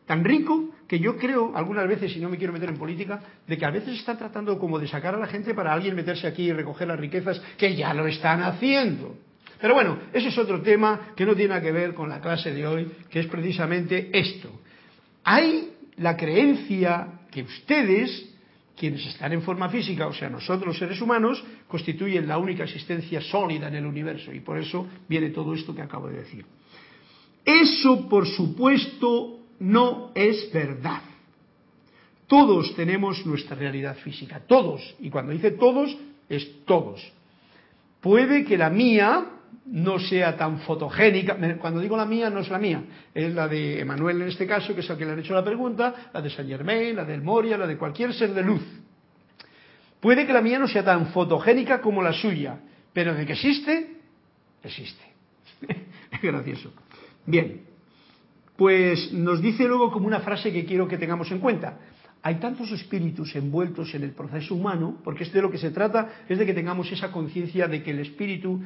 [0.06, 3.56] Tan rico que yo creo, algunas veces, y no me quiero meter en política, de
[3.56, 6.44] que a veces están tratando como de sacar a la gente para alguien meterse aquí
[6.44, 9.14] y recoger las riquezas, que ya lo están haciendo.
[9.60, 12.66] Pero bueno, ese es otro tema que no tiene que ver con la clase de
[12.66, 14.50] hoy, que es precisamente esto.
[15.24, 18.34] Hay la creencia que ustedes,
[18.76, 23.20] quienes están en forma física, o sea, nosotros los seres humanos, constituyen la única existencia
[23.20, 24.32] sólida en el universo.
[24.32, 26.46] Y por eso viene todo esto que acabo de decir.
[27.44, 31.02] Eso, por supuesto, no es verdad.
[32.26, 34.94] Todos tenemos nuestra realidad física, todos.
[35.00, 35.94] Y cuando dice todos,
[36.28, 37.12] es todos.
[38.00, 39.26] Puede que la mía
[39.66, 41.36] no sea tan fotogénica.
[41.58, 42.82] Cuando digo la mía, no es la mía,
[43.14, 45.44] es la de Emanuel en este caso, que es el que le han hecho la
[45.44, 48.62] pregunta, la de Saint Germain, la del Moria, la de cualquier ser de luz.
[50.00, 52.58] Puede que la mía no sea tan fotogénica como la suya,
[52.92, 53.96] pero de que existe,
[54.62, 55.04] existe.
[56.10, 56.72] es gracioso.
[57.26, 57.62] Bien,
[58.56, 61.78] pues nos dice luego como una frase que quiero que tengamos en cuenta.
[62.22, 66.24] Hay tantos espíritus envueltos en el proceso humano, porque es de lo que se trata,
[66.28, 68.60] es de que tengamos esa conciencia de que el espíritu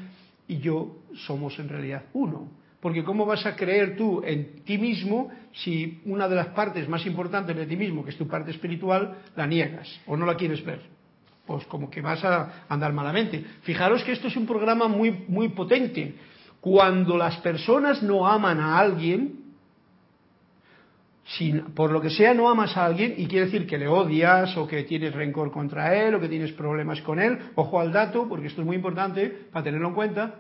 [0.49, 2.49] y yo somos en realidad uno.
[2.81, 7.07] Porque ¿cómo vas a creer tú en ti mismo si una de las partes más
[7.07, 10.63] importantes de ti mismo, que es tu parte espiritual, la niegas o no la quieres
[10.65, 10.83] ver?
[11.47, 13.43] Pues como que vas a andar malamente.
[13.63, 16.15] Fijaros que esto es un programa muy, muy potente.
[16.61, 19.44] Cuando las personas no aman a alguien,
[21.25, 24.57] si por lo que sea no amas a alguien y quiere decir que le odias
[24.57, 28.29] o que tienes rencor contra él o que tienes problemas con él, ojo al dato,
[28.29, 30.35] porque esto es muy importante para tenerlo en cuenta,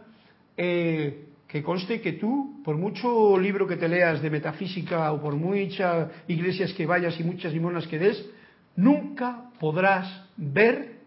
[0.56, 5.36] eh, que conste que tú, por mucho libro que te leas de metafísica o por
[5.36, 8.28] muchas iglesias que vayas y muchas limonas que des,
[8.76, 10.98] nunca podrás ver,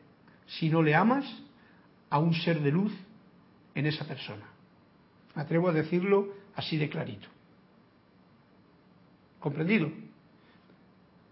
[0.47, 1.25] si no le amas,
[2.09, 2.93] a un ser de luz
[3.75, 4.45] en esa persona.
[5.36, 7.28] Me atrevo a decirlo así de clarito.
[9.39, 9.89] ¿Comprendido?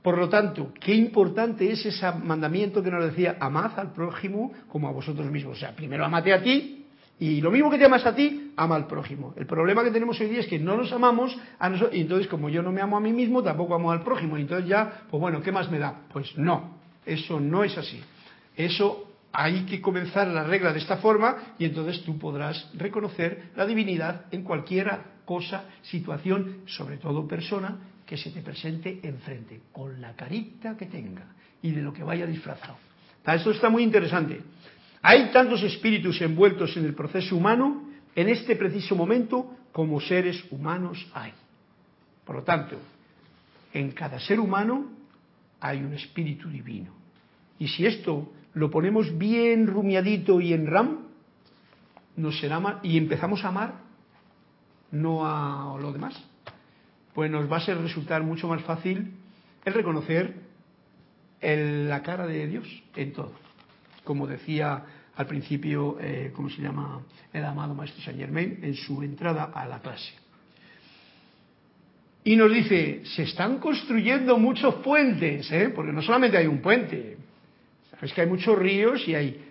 [0.02, 4.88] Por lo tanto, qué importante es ese mandamiento que nos decía, amad al prójimo como
[4.88, 5.58] a vosotros mismos.
[5.58, 6.86] O sea, primero amate a ti
[7.20, 9.34] y lo mismo que te amas a ti, ama al prójimo.
[9.36, 12.28] El problema que tenemos hoy día es que no nos amamos a nosotros y entonces
[12.28, 14.38] como yo no me amo a mí mismo, tampoco amo al prójimo.
[14.38, 16.02] Y entonces ya, pues bueno, ¿qué más me da?
[16.14, 18.00] Pues no, eso no es así.
[18.56, 23.66] Eso hay que comenzar la regla de esta forma y entonces tú podrás reconocer la
[23.66, 24.92] divinidad en cualquier
[25.26, 31.26] cosa, situación, sobre todo persona, que se te presente enfrente, con la carita que tenga
[31.62, 32.78] y de lo que vaya disfrazado.
[33.26, 34.42] Esto está muy interesante.
[35.02, 41.06] Hay tantos espíritus envueltos en el proceso humano en este preciso momento como seres humanos
[41.14, 41.34] hay.
[42.24, 42.78] Por lo tanto,
[43.74, 44.86] en cada ser humano
[45.60, 46.94] hay un espíritu divino.
[47.60, 51.08] Y si esto lo ponemos bien rumiadito y en RAM,
[52.16, 53.74] nos será y empezamos a amar,
[54.92, 56.16] no a lo demás
[57.16, 59.14] pues nos va a ser resultar mucho más fácil
[59.64, 60.36] el reconocer
[61.42, 63.32] la cara de Dios en todo.
[64.04, 64.84] Como decía
[65.16, 67.02] al principio, eh, ¿cómo se llama?
[67.32, 70.14] El amado Maestro Saint Germain en su entrada a la clase.
[72.26, 75.72] Y nos dice, se están construyendo muchos puentes, ¿eh?
[75.74, 77.18] porque no solamente hay un puente,
[77.92, 79.45] sabes que hay muchos ríos y hay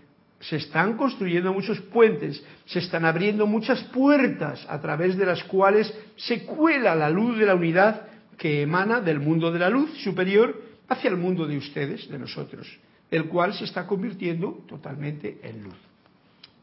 [0.48, 5.92] se están construyendo muchos puentes, se están abriendo muchas puertas a través de las cuales
[6.16, 8.02] se cuela la luz de la unidad
[8.36, 12.66] que emana del mundo de la luz superior hacia el mundo de ustedes, de nosotros,
[13.10, 15.76] el cual se está convirtiendo totalmente en luz.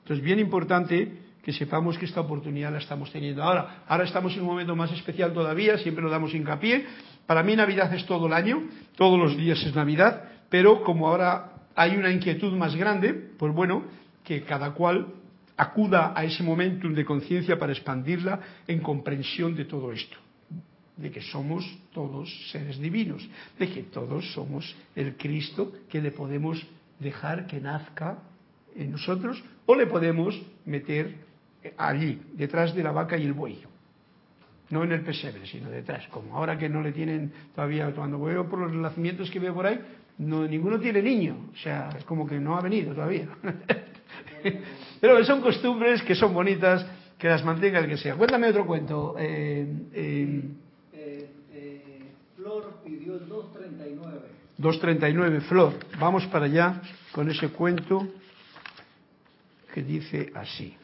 [0.03, 3.83] Entonces, bien importante que sepamos que esta oportunidad la estamos teniendo ahora.
[3.87, 6.85] Ahora estamos en un momento más especial todavía, siempre lo damos hincapié.
[7.25, 8.61] Para mí Navidad es todo el año,
[8.95, 13.83] todos los días es Navidad, pero como ahora hay una inquietud más grande, pues bueno,
[14.23, 15.07] que cada cual
[15.57, 20.17] acuda a ese momentum de conciencia para expandirla en comprensión de todo esto,
[20.97, 23.27] de que somos todos seres divinos,
[23.59, 26.61] de que todos somos el Cristo que le podemos
[26.99, 28.19] dejar que nazca
[28.75, 31.15] en nosotros o le podemos meter
[31.77, 33.61] allí, detrás de la vaca y el buey.
[34.69, 36.07] No en el pesebre, sino detrás.
[36.07, 39.65] Como ahora que no le tienen todavía, cuando veo por los nacimientos que veo por
[39.65, 39.79] ahí,
[40.17, 43.27] no, ninguno tiene niño, o sea, es como que no ha venido todavía.
[45.01, 46.85] Pero son costumbres que son bonitas,
[47.17, 48.15] que las mantenga el que sea.
[48.15, 49.15] Cuéntame otro cuento.
[49.17, 50.43] Eh, eh,
[50.93, 51.29] eh,
[52.35, 54.19] Flor pidió 239.
[54.57, 55.73] 239, Flor.
[55.99, 56.81] Vamos para allá
[57.11, 58.07] con ese cuento
[59.73, 60.75] que dice así.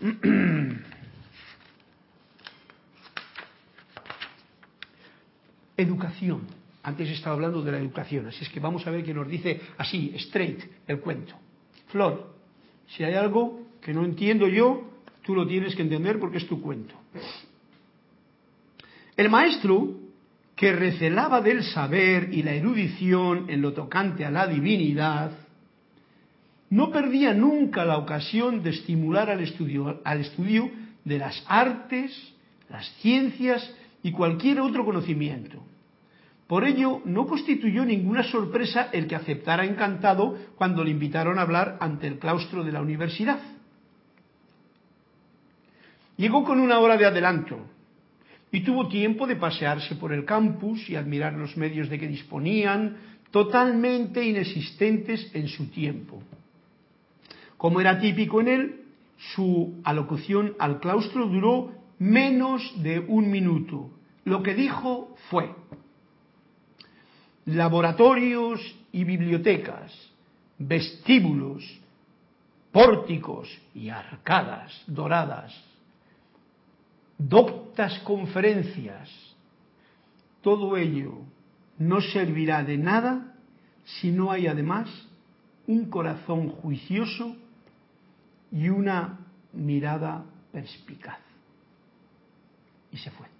[5.82, 6.42] Educación.
[6.82, 9.60] Antes estaba hablando de la educación, así es que vamos a ver qué nos dice
[9.76, 11.34] así, straight, el cuento.
[11.88, 12.34] Flor,
[12.86, 14.90] si hay algo que no entiendo yo,
[15.22, 16.94] tú lo tienes que entender porque es tu cuento.
[19.16, 19.96] El maestro,
[20.56, 25.32] que recelaba del saber y la erudición en lo tocante a la divinidad,
[26.70, 30.70] no perdía nunca la ocasión de estimular al estudio, al estudio
[31.04, 32.12] de las artes,
[32.68, 35.62] las ciencias y cualquier otro conocimiento.
[36.50, 41.76] Por ello, no constituyó ninguna sorpresa el que aceptara encantado cuando le invitaron a hablar
[41.78, 43.38] ante el claustro de la universidad.
[46.16, 47.56] Llegó con una hora de adelanto
[48.50, 52.96] y tuvo tiempo de pasearse por el campus y admirar los medios de que disponían,
[53.30, 56.20] totalmente inexistentes en su tiempo.
[57.58, 58.80] Como era típico en él,
[59.36, 61.70] su alocución al claustro duró
[62.00, 63.92] menos de un minuto.
[64.24, 65.54] Lo que dijo fue,
[67.54, 68.60] laboratorios
[68.92, 69.92] y bibliotecas,
[70.58, 71.64] vestíbulos,
[72.72, 75.52] pórticos y arcadas doradas,
[77.18, 79.08] doctas conferencias,
[80.42, 81.18] todo ello
[81.78, 83.34] no servirá de nada
[83.84, 84.88] si no hay además
[85.66, 87.36] un corazón juicioso
[88.52, 89.18] y una
[89.52, 91.18] mirada perspicaz.
[92.92, 93.39] Y se fue.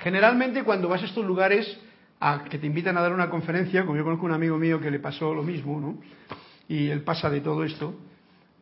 [0.00, 1.78] Generalmente cuando vas a estos lugares
[2.20, 4.90] a que te invitan a dar una conferencia, como yo conozco un amigo mío que
[4.90, 5.98] le pasó lo mismo, ¿no?
[6.68, 7.94] Y él pasa de todo esto,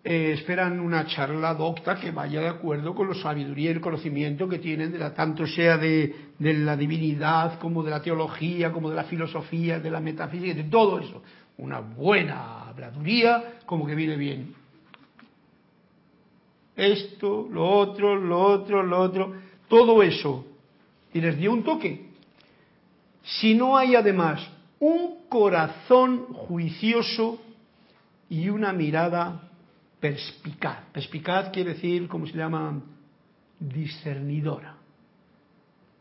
[0.03, 4.49] eh, esperan una charla docta que vaya de acuerdo con la sabiduría y el conocimiento
[4.49, 8.91] que tienen, de la, tanto sea de, de la divinidad como de la teología, como
[8.91, 11.23] de la filosofía, de la metafísica, de todo eso.
[11.59, 14.55] Una buena habladuría como que viene bien.
[16.75, 19.35] Esto, lo otro, lo otro, lo otro,
[19.69, 20.45] todo eso
[21.13, 22.09] y les dio un toque.
[23.23, 24.49] Si no hay además
[24.81, 27.41] un corazón juicioso
[28.29, 29.51] y una mirada
[30.01, 30.85] perspicaz.
[30.93, 32.81] Perspicaz quiere decir, ¿cómo se llama?
[33.59, 34.77] Discernidora.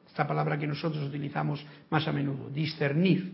[0.08, 3.34] Esta palabra que nosotros utilizamos más a menudo, discernir.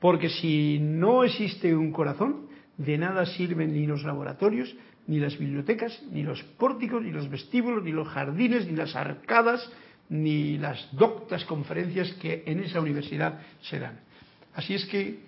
[0.00, 2.46] Porque si no existe un corazón,
[2.76, 4.74] de nada sirven ni los laboratorios,
[5.06, 9.70] ni las bibliotecas, ni los pórticos, ni los vestíbulos, ni los jardines, ni las arcadas,
[10.08, 14.00] ni las doctas conferencias que en esa universidad se dan.
[14.54, 15.20] Así es que,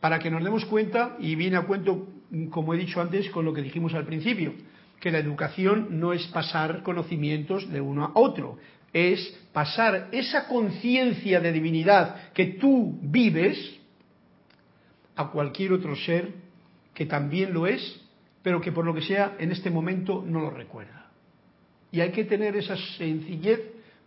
[0.00, 2.08] para que nos demos cuenta, y viene a cuento,
[2.50, 4.54] como he dicho antes, con lo que dijimos al principio,
[5.00, 8.58] que la educación no es pasar conocimientos de uno a otro,
[8.92, 13.80] es pasar esa conciencia de divinidad que tú vives
[15.16, 16.34] a cualquier otro ser
[16.94, 18.00] que también lo es,
[18.42, 21.10] pero que por lo que sea en este momento no lo recuerda.
[21.90, 23.60] Y hay que tener esa sencillez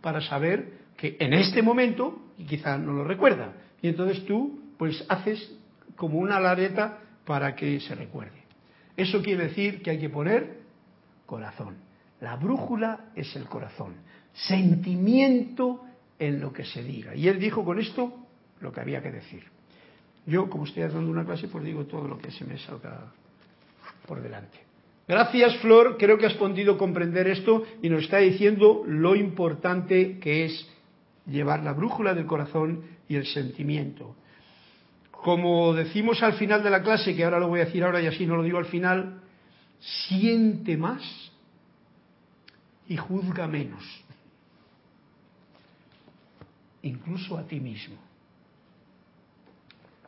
[0.06, 5.04] para saber que en este momento, y quizá no lo recuerda, y entonces tú pues
[5.08, 5.52] haces
[5.96, 8.44] como una lareta para que se recuerde.
[8.96, 10.60] Eso quiere decir que hay que poner
[11.26, 11.74] corazón.
[12.20, 13.94] La brújula es el corazón,
[14.32, 15.84] sentimiento
[16.20, 17.16] en lo que se diga.
[17.16, 18.14] Y él dijo con esto
[18.60, 19.42] lo que había que decir.
[20.24, 23.12] Yo, como estoy dando una clase, pues digo todo lo que se me salga
[24.06, 24.65] por delante.
[25.08, 25.96] Gracias, Flor.
[25.98, 30.68] Creo que has podido comprender esto y nos está diciendo lo importante que es
[31.26, 34.16] llevar la brújula del corazón y el sentimiento.
[35.12, 38.06] Como decimos al final de la clase, que ahora lo voy a decir ahora y
[38.06, 39.20] así no lo digo al final,
[39.78, 41.02] siente más
[42.88, 43.84] y juzga menos.
[46.82, 47.96] Incluso a ti mismo.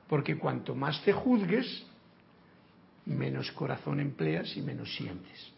[0.08, 1.84] Porque cuanto más te juzgues,
[3.08, 5.52] menos corazón empleas y menos sientes.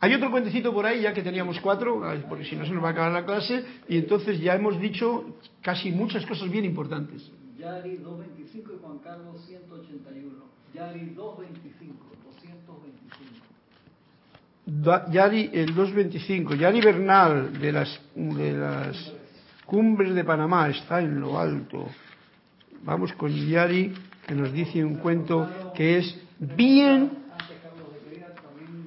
[0.00, 2.88] Hay otro cuentecito por ahí, ya que teníamos cuatro, porque si no se nos va
[2.88, 7.30] a acabar la clase, y entonces ya hemos dicho casi muchas cosas bien importantes.
[7.58, 10.44] Yari 225 y Juan Carlos 181.
[10.74, 11.96] Yari 225,
[14.66, 15.10] 225.
[15.10, 19.12] Yari el 225, Yari Bernal de las, de las
[19.64, 21.86] cumbres de Panamá está en lo alto.
[22.82, 23.94] Vamos con Yari
[24.26, 26.23] que nos dice un cuento que es
[26.56, 27.10] bien.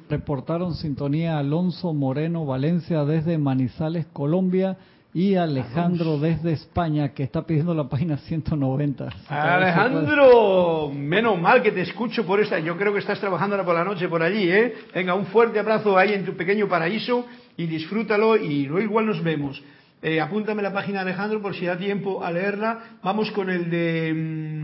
[0.10, 4.78] Reportaron sintonía Alonso Moreno Valencia desde Manizales, Colombia,
[5.18, 9.10] y Alejandro desde España, que está pidiendo la página 190.
[9.30, 12.60] Alejandro, menos mal que te escucho por esta.
[12.60, 14.76] Yo creo que estás trabajando por la noche por allí, ¿eh?
[14.93, 17.26] Venga, un fuerte abrazo ahí en tu pequeño paraíso
[17.58, 19.60] y disfrútalo y luego igual nos vemos.
[20.03, 22.97] Eh, apúntame la página Alejandro por si da tiempo a leerla.
[23.01, 24.57] Vamos con el de mm,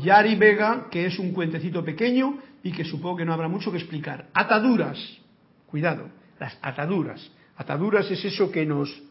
[0.00, 3.78] Yari, Vega, que es un cuentecito pequeño y que supongo que no habrá mucho que
[3.78, 4.28] explicar.
[4.32, 4.98] Ataduras.
[5.66, 6.08] Cuidado,
[6.38, 7.30] las ataduras.
[7.56, 9.02] Ataduras es eso que nos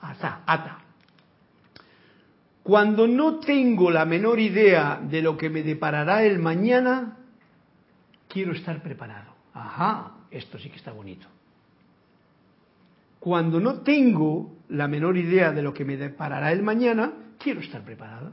[0.00, 0.78] ata, ata.
[2.62, 7.18] Cuando no tengo la menor idea de lo que me deparará el mañana,
[8.28, 9.34] quiero estar preparado.
[9.52, 11.26] Ajá, esto sí que está bonito.
[13.20, 17.82] Cuando no tengo la menor idea de lo que me deparará el mañana, quiero estar
[17.82, 18.32] preparado.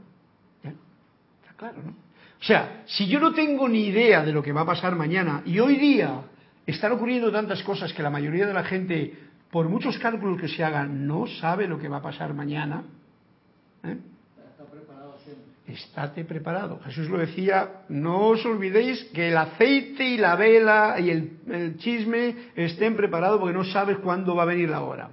[1.62, 1.90] Claro, ¿no?
[1.92, 5.42] O sea, si yo no tengo ni idea de lo que va a pasar mañana
[5.46, 6.22] y hoy día
[6.66, 9.16] están ocurriendo tantas cosas que la mayoría de la gente,
[9.48, 12.82] por muchos cálculos que se hagan, no sabe lo que va a pasar mañana,
[13.84, 13.96] ¿eh?
[14.72, 15.14] Preparado
[15.68, 16.80] estate preparado.
[16.80, 21.76] Jesús lo decía, no os olvidéis que el aceite y la vela y el, el
[21.78, 25.10] chisme estén preparados porque no sabes cuándo va a venir la hora.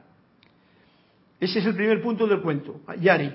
[1.40, 2.82] Ese es el primer punto del cuento.
[3.00, 3.32] Yari,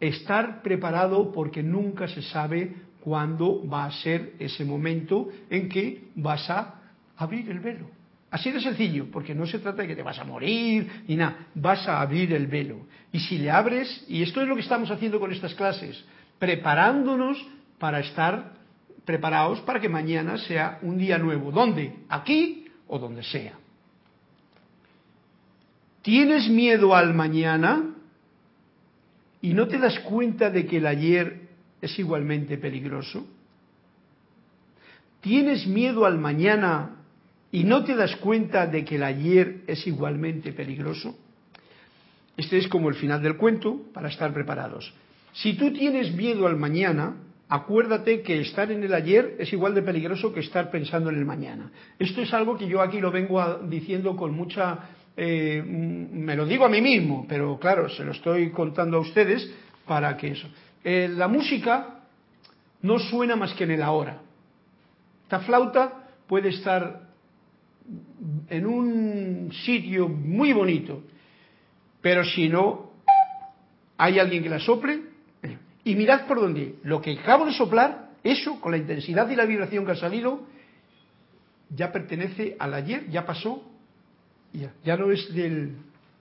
[0.00, 6.48] estar preparado porque nunca se sabe cuándo va a ser ese momento en que vas
[6.50, 6.74] a
[7.16, 7.90] abrir el velo.
[8.30, 11.46] Así de sencillo, porque no se trata de que te vas a morir ni nada,
[11.54, 12.86] vas a abrir el velo.
[13.10, 16.04] Y si le abres, y esto es lo que estamos haciendo con estas clases,
[16.38, 17.38] preparándonos
[17.78, 18.52] para estar
[19.06, 21.50] preparados para que mañana sea un día nuevo.
[21.50, 21.94] ¿Dónde?
[22.10, 23.54] Aquí o donde sea.
[26.02, 27.94] ¿Tienes miedo al mañana
[29.40, 31.48] y no te das cuenta de que el ayer
[31.80, 33.26] es igualmente peligroso?
[35.20, 36.96] ¿Tienes miedo al mañana
[37.50, 41.16] y no te das cuenta de que el ayer es igualmente peligroso?
[42.36, 44.92] Este es como el final del cuento para estar preparados.
[45.32, 47.16] Si tú tienes miedo al mañana,
[47.48, 51.24] acuérdate que estar en el ayer es igual de peligroso que estar pensando en el
[51.24, 51.72] mañana.
[51.98, 54.78] Esto es algo que yo aquí lo vengo diciendo con mucha...
[55.20, 59.00] eh, mm, me lo digo a mí mismo, pero claro, se lo estoy contando a
[59.00, 59.50] ustedes
[59.84, 60.46] para que eso.
[60.84, 62.04] Eh, la música
[62.82, 64.20] no suena más que en el ahora.
[65.24, 67.08] Esta flauta puede estar
[68.48, 71.02] en un sitio muy bonito,
[72.00, 72.92] pero si no
[73.96, 75.00] hay alguien que la sople,
[75.82, 79.46] y mirad por dónde, lo que acabo de soplar, eso con la intensidad y la
[79.46, 80.46] vibración que ha salido,
[81.70, 83.64] ya pertenece al ayer, ya pasó,
[84.52, 85.76] ya, ya no es del,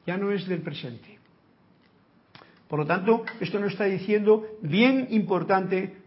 [0.05, 1.17] ya no es del presente.
[2.67, 5.97] Por lo tanto, esto nos está diciendo bien importante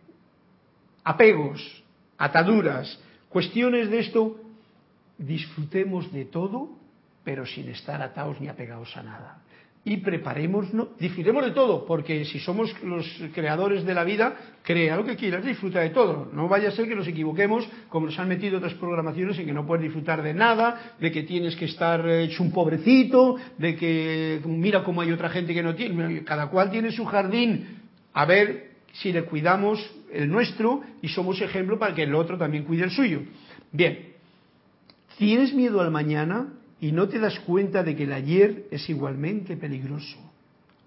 [1.04, 1.82] apegos,
[2.18, 4.40] ataduras, cuestiones de esto,
[5.16, 6.68] disfrutemos de todo,
[7.24, 9.38] pero sin estar atados ni apegados a nada.
[9.82, 10.68] Y preparémonos,
[10.98, 15.42] disfrutemos de todo, porque si somos los creadores de la vida, crea lo que quieras,
[15.42, 16.28] disfruta de todo.
[16.34, 19.54] No vaya a ser que nos equivoquemos, como nos han metido otras programaciones en que
[19.54, 24.42] no puedes disfrutar de nada, de que tienes que estar hecho un pobrecito, de que
[24.44, 26.24] mira cómo hay otra gente que no tiene.
[26.24, 27.80] Cada cual tiene su jardín.
[28.12, 29.80] A ver si le cuidamos
[30.12, 33.22] el nuestro y somos ejemplo para que el otro también cuide el suyo.
[33.72, 34.10] Bien,
[35.16, 39.56] ¿tienes miedo al mañana y no te das cuenta de que el ayer es igualmente
[39.56, 40.18] peligroso?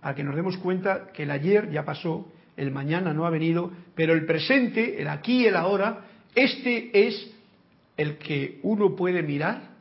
[0.01, 2.27] Para que nos demos cuenta que el ayer ya pasó,
[2.57, 7.31] el mañana no ha venido, pero el presente, el aquí y el ahora, este es
[7.95, 9.73] el que uno puede mirar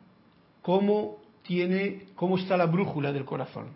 [0.60, 3.68] cómo tiene, cómo está la brújula del corazón.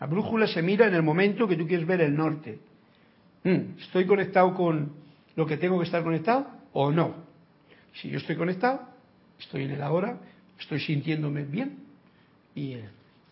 [0.00, 2.58] La brújula se mira en el momento que tú quieres ver el norte.
[3.44, 4.92] Mm, ¿Estoy conectado con
[5.36, 7.14] lo que tengo que estar conectado o no?
[7.94, 8.80] Si yo estoy conectado,
[9.38, 10.18] estoy en el ahora,
[10.58, 11.78] estoy sintiéndome bien.
[12.54, 12.76] Y,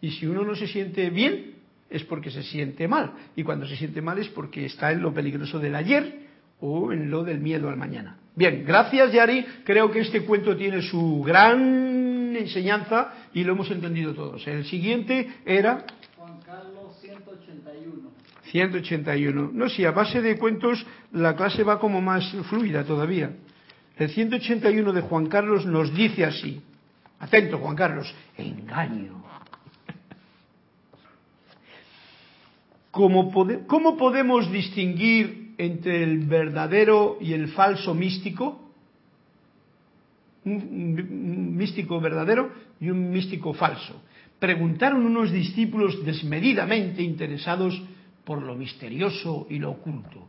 [0.01, 1.55] y si uno no se siente bien,
[1.91, 3.13] es porque se siente mal.
[3.37, 6.25] Y cuando se siente mal es porque está en lo peligroso del ayer
[6.61, 8.19] o en lo del miedo al mañana.
[8.35, 9.45] Bien, gracias Yari.
[9.65, 14.47] Creo que este cuento tiene su gran enseñanza y lo hemos entendido todos.
[14.47, 15.85] El siguiente era
[16.17, 18.11] Juan Carlos 181.
[18.51, 19.51] 181.
[19.53, 23.31] No, si a base de cuentos la clase va como más fluida todavía.
[23.97, 26.61] El 181 de Juan Carlos nos dice así.
[27.19, 28.15] Atento, Juan Carlos.
[28.37, 29.23] Engaño.
[32.91, 38.61] ¿Cómo, pode- cómo podemos distinguir entre el verdadero y el falso místico?
[40.45, 44.01] Un místico verdadero y un místico falso.
[44.39, 47.81] Preguntaron unos discípulos desmedidamente interesados
[48.25, 50.29] por lo misterioso y lo oculto.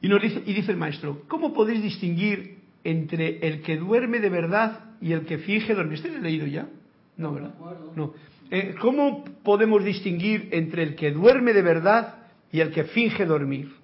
[0.00, 2.55] Y, nos dice, y dice el maestro, ¿cómo podéis distinguir
[2.90, 5.94] entre el que duerme de verdad y el que finge dormir?
[5.94, 6.68] ¿Este lo he leído ya?
[7.16, 7.54] No, ¿verdad?
[7.96, 8.14] No.
[8.50, 12.14] Eh, ¿Cómo podemos distinguir entre el que duerme de verdad
[12.52, 13.74] y el que finge dormir?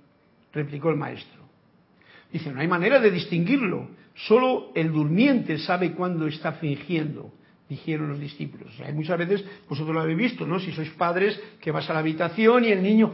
[0.53, 1.43] Replicó el maestro.
[2.33, 3.89] Dice, no hay manera de distinguirlo.
[4.15, 7.33] Solo el durmiente sabe cuándo está fingiendo.
[7.69, 8.71] dijeron los discípulos.
[8.85, 10.61] hay muchas veces, vosotros lo habéis visto, ¿no?
[10.61, 13.13] Si sois padres, que vas a la habitación y el niño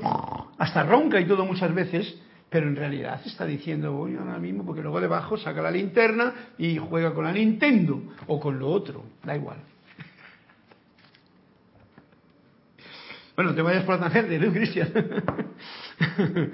[0.59, 2.21] hasta ronca y todo muchas veces,
[2.51, 6.79] pero en realidad está diciendo, voy ahora mismo, porque luego debajo saca la linterna y
[6.79, 9.59] juega con la Nintendo o con lo otro, da igual.
[13.37, 14.93] Bueno, te vayas por la tangente, ¿no, Cristian?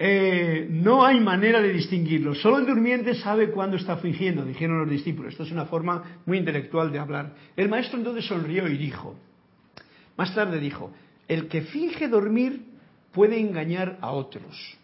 [0.00, 2.32] Eh, no hay manera de distinguirlo.
[2.32, 5.32] Solo el durmiente sabe cuándo está fingiendo, dijeron los discípulos.
[5.32, 7.34] Esto es una forma muy intelectual de hablar.
[7.56, 9.16] El maestro entonces sonrió y dijo,
[10.16, 10.92] más tarde dijo,
[11.26, 12.62] el que finge dormir
[13.12, 14.78] puede engañar a otros,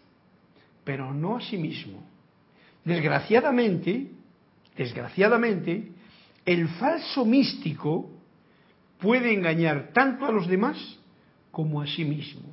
[0.85, 2.01] pero no a sí mismo.
[2.85, 4.11] Desgraciadamente,
[4.77, 5.91] desgraciadamente,
[6.45, 8.11] el falso místico
[8.99, 10.77] puede engañar tanto a los demás
[11.51, 12.43] como a sí mismo.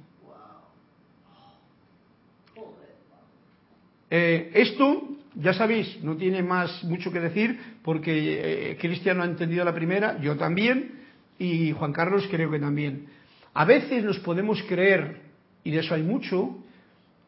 [4.11, 9.27] Eh, esto, ya sabéis, no tiene más mucho que decir porque eh, Cristian no ha
[9.27, 11.01] entendido la primera, yo también,
[11.39, 13.07] y Juan Carlos creo que también.
[13.55, 15.21] A veces nos podemos creer,
[15.65, 16.63] y de eso hay mucho,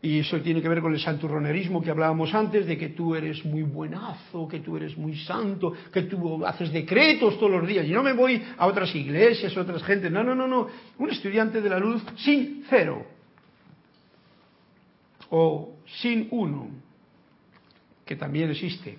[0.04, 3.42] y eso tiene que ver con el santurronerismo que hablábamos antes, de que tú eres
[3.42, 7.86] muy buenazo, que tú eres muy santo, que tú haces decretos todos los días.
[7.86, 10.12] Y no me voy a otras iglesias, a otras gentes.
[10.12, 10.68] No, no, no, no.
[10.98, 13.06] Un estudiante de la luz sincero
[15.30, 16.68] o sin uno,
[18.04, 18.98] que también existe.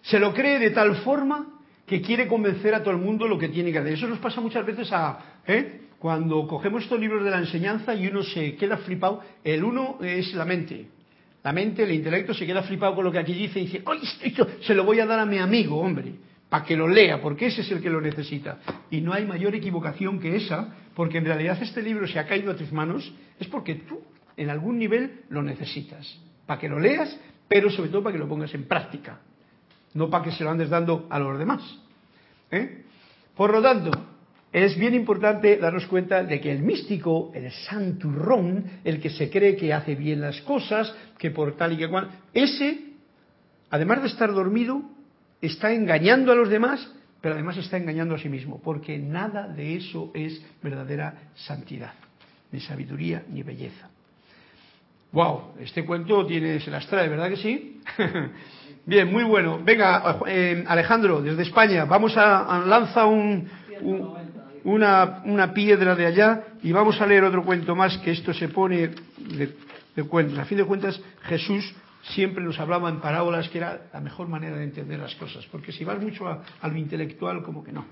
[0.00, 3.50] Se lo cree de tal forma que quiere convencer a todo el mundo lo que
[3.50, 3.92] tiene que hacer.
[3.92, 5.82] Eso nos pasa muchas veces a, ¿eh?
[6.02, 9.22] Cuando cogemos estos libros de la enseñanza y uno se queda flipado.
[9.44, 10.88] El uno es la mente.
[11.44, 14.00] La mente, el intelecto se queda flipado con lo que aquí dice y dice, ¡ay,
[14.20, 16.12] esto se lo voy a dar a mi amigo, hombre!
[16.48, 18.58] para que lo lea, porque ese es el que lo necesita.
[18.90, 22.50] Y no hay mayor equivocación que esa, porque en realidad este libro se ha caído
[22.50, 24.02] a tus manos, es porque tú
[24.36, 27.16] en algún nivel lo necesitas, para que lo leas,
[27.48, 29.20] pero sobre todo para que lo pongas en práctica,
[29.94, 31.62] no para que se lo andes dando a los demás.
[32.50, 32.84] ¿eh?
[33.34, 34.11] Por lo tanto,
[34.52, 39.56] es bien importante darnos cuenta de que el místico, el santurrón, el que se cree
[39.56, 42.78] que hace bien las cosas, que por tal y que cual, ese,
[43.70, 44.82] además de estar dormido,
[45.40, 46.86] está engañando a los demás,
[47.22, 51.94] pero además está engañando a sí mismo, porque nada de eso es verdadera santidad,
[52.50, 53.88] ni sabiduría, ni belleza.
[55.12, 57.80] Wow, este cuento tiene, se las trae, ¿verdad que sí?
[58.84, 59.60] Bien, muy bueno.
[59.62, 63.48] Venga, eh, Alejandro, desde España, vamos a, lanza un,
[64.64, 68.48] una, una, piedra de allá y vamos a leer otro cuento más que esto se
[68.48, 69.54] pone de,
[69.96, 70.40] de.
[70.40, 74.56] A fin de cuentas, Jesús siempre nos hablaba en parábolas que era la mejor manera
[74.56, 77.84] de entender las cosas, porque si vas mucho a, lo intelectual, como que no.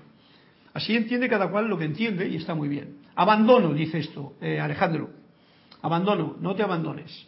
[0.73, 2.99] Así entiende cada cual lo que entiende y está muy bien.
[3.15, 5.09] Abandono, dice esto, eh, Alejandro.
[5.81, 7.27] Abandono, no te abandones.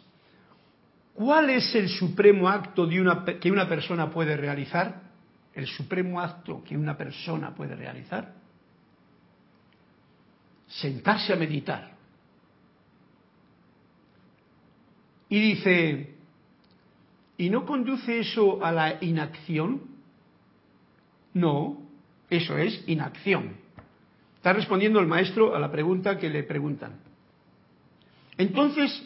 [1.12, 5.02] ¿Cuál es el supremo acto de una, que una persona puede realizar?
[5.52, 8.32] El supremo acto que una persona puede realizar.
[10.80, 11.94] Sentarse a meditar.
[15.28, 16.14] Y dice,
[17.36, 19.82] ¿Y no conduce eso a la inacción?
[21.32, 21.78] No,
[22.30, 23.56] eso es inacción.
[24.36, 27.00] Está respondiendo el maestro a la pregunta que le preguntan.
[28.38, 29.02] Entonces,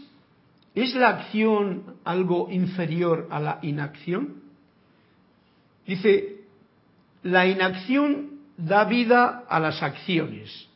[0.74, 4.42] ¿es la acción algo inferior a la inacción?
[5.86, 6.42] Dice,
[7.22, 10.68] la inacción da vida a las acciones.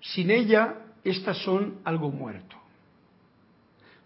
[0.00, 2.56] Sin ella, estas son algo muerto.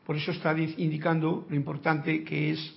[0.05, 2.75] Por eso está indicando lo importante que es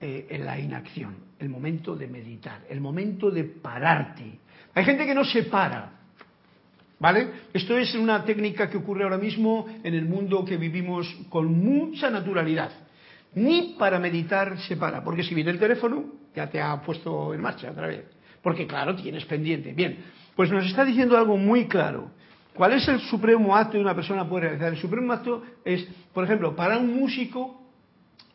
[0.00, 4.38] eh, la inacción, el momento de meditar, el momento de pararte.
[4.74, 5.92] Hay gente que no se para,
[6.98, 7.28] ¿vale?
[7.52, 12.08] Esto es una técnica que ocurre ahora mismo en el mundo que vivimos con mucha
[12.08, 12.70] naturalidad.
[13.34, 16.04] Ni para meditar se para, porque si viene el teléfono
[16.34, 18.04] ya te ha puesto en marcha otra vez.
[18.42, 19.72] Porque claro, tienes pendiente.
[19.72, 19.98] Bien,
[20.34, 22.10] pues nos está diciendo algo muy claro.
[22.60, 24.74] ¿Cuál es el supremo acto que una persona puede realizar?
[24.74, 25.82] El supremo acto es,
[26.12, 27.58] por ejemplo, para un músico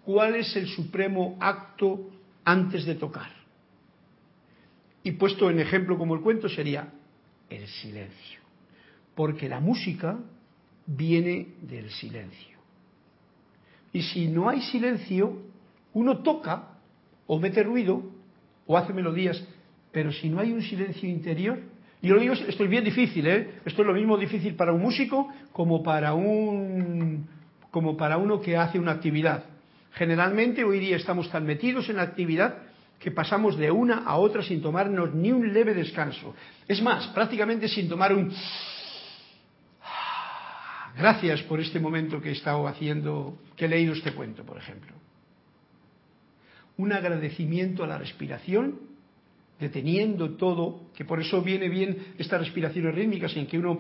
[0.04, 2.10] cuál es el supremo acto
[2.44, 3.30] antes de tocar.
[5.04, 6.92] Y puesto en ejemplo como el cuento sería
[7.52, 8.40] el silencio.
[9.14, 10.18] Porque la música
[10.88, 12.58] viene del silencio.
[13.94, 15.38] Y si no hay silencio,
[15.94, 16.80] uno toca
[17.28, 18.02] o mete ruido
[18.66, 19.40] o hace melodías,
[19.92, 21.75] pero si no hay un silencio interior,
[22.06, 23.62] y lo digo, esto es bien difícil, ¿eh?
[23.66, 27.28] Esto es lo mismo difícil para un músico como para un
[27.72, 29.44] como para uno que hace una actividad.
[29.94, 32.60] Generalmente hoy día estamos tan metidos en la actividad
[33.00, 36.36] que pasamos de una a otra sin tomarnos ni un leve descanso.
[36.68, 38.32] Es más, prácticamente sin tomar un...
[40.96, 44.94] Gracias por este momento que he estado haciendo, que he leído este cuento, por ejemplo.
[46.78, 48.94] Un agradecimiento a la respiración
[49.60, 53.80] deteniendo todo, que por eso viene bien estas respiraciones rítmicas en que uno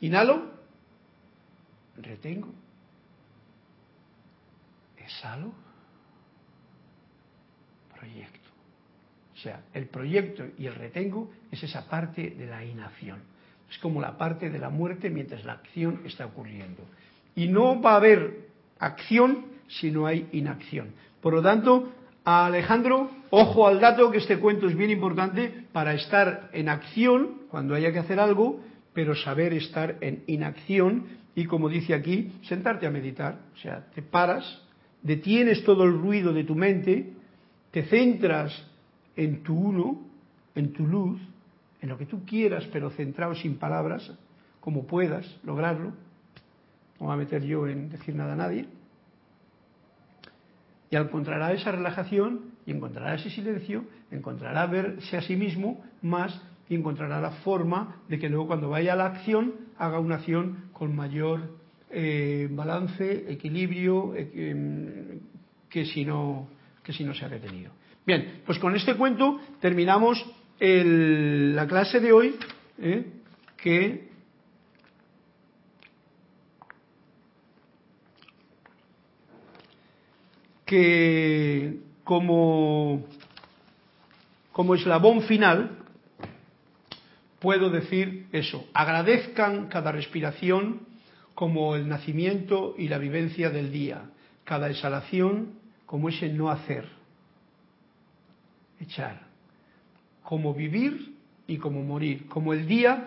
[0.00, 0.50] inhalo,
[1.96, 2.52] retengo,
[4.96, 5.52] exhalo,
[7.94, 8.48] proyecto.
[9.34, 13.20] O sea, el proyecto y el retengo es esa parte de la inacción.
[13.68, 16.82] Es como la parte de la muerte mientras la acción está ocurriendo.
[17.34, 18.48] Y no va a haber
[18.78, 20.92] acción si no hay inacción.
[21.20, 21.92] Por lo tanto,
[22.24, 27.74] Alejandro, ojo al dato, que este cuento es bien importante para estar en acción cuando
[27.74, 28.60] haya que hacer algo,
[28.92, 33.40] pero saber estar en inacción y, como dice aquí, sentarte a meditar.
[33.54, 34.62] O sea, te paras,
[35.02, 37.12] detienes todo el ruido de tu mente,
[37.72, 38.52] te centras
[39.16, 40.00] en tu uno,
[40.54, 41.20] en tu luz,
[41.80, 44.12] en lo que tú quieras, pero centrado sin palabras,
[44.60, 45.88] como puedas lograrlo.
[47.00, 48.68] No voy a meter yo en decir nada a nadie
[50.92, 56.38] y encontrará esa relajación y encontrará ese silencio, encontrará verse a sí mismo más
[56.68, 60.66] y encontrará la forma de que luego cuando vaya a la acción haga una acción
[60.74, 61.56] con mayor
[61.90, 65.20] eh, balance, equilibrio, eh, em,
[65.70, 66.48] que, si no,
[66.84, 67.72] que si no se ha detenido.
[68.06, 70.22] Bien, pues con este cuento terminamos
[70.60, 72.36] la clase de hoy,
[72.78, 73.06] eh,
[73.56, 74.10] que
[80.64, 83.04] que como,
[84.52, 85.78] como eslabón final
[87.40, 90.80] puedo decir eso, agradezcan cada respiración
[91.34, 94.10] como el nacimiento y la vivencia del día,
[94.44, 95.54] cada exhalación
[95.86, 96.88] como ese no hacer,
[98.80, 99.26] echar,
[100.22, 101.14] como vivir
[101.46, 103.06] y como morir, como el día,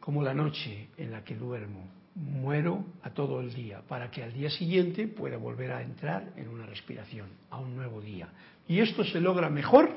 [0.00, 4.32] como la noche en la que duermo, muero a todo el día para que al
[4.32, 8.28] día siguiente pueda volver a entrar en una respiración, a un nuevo día.
[8.66, 9.90] Y esto se logra mejor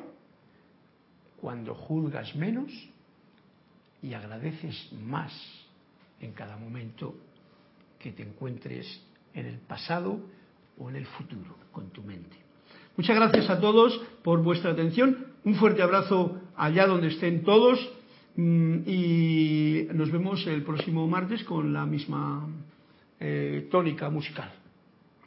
[1.39, 2.71] cuando juzgas menos
[4.03, 5.33] y agradeces más
[6.19, 7.15] en cada momento
[7.97, 9.01] que te encuentres
[9.33, 10.19] en el pasado
[10.77, 12.37] o en el futuro con tu mente.
[12.97, 15.27] Muchas gracias a todos por vuestra atención.
[15.43, 17.79] Un fuerte abrazo allá donde estén todos
[18.37, 22.47] y nos vemos el próximo martes con la misma
[23.19, 24.60] eh, tónica musical.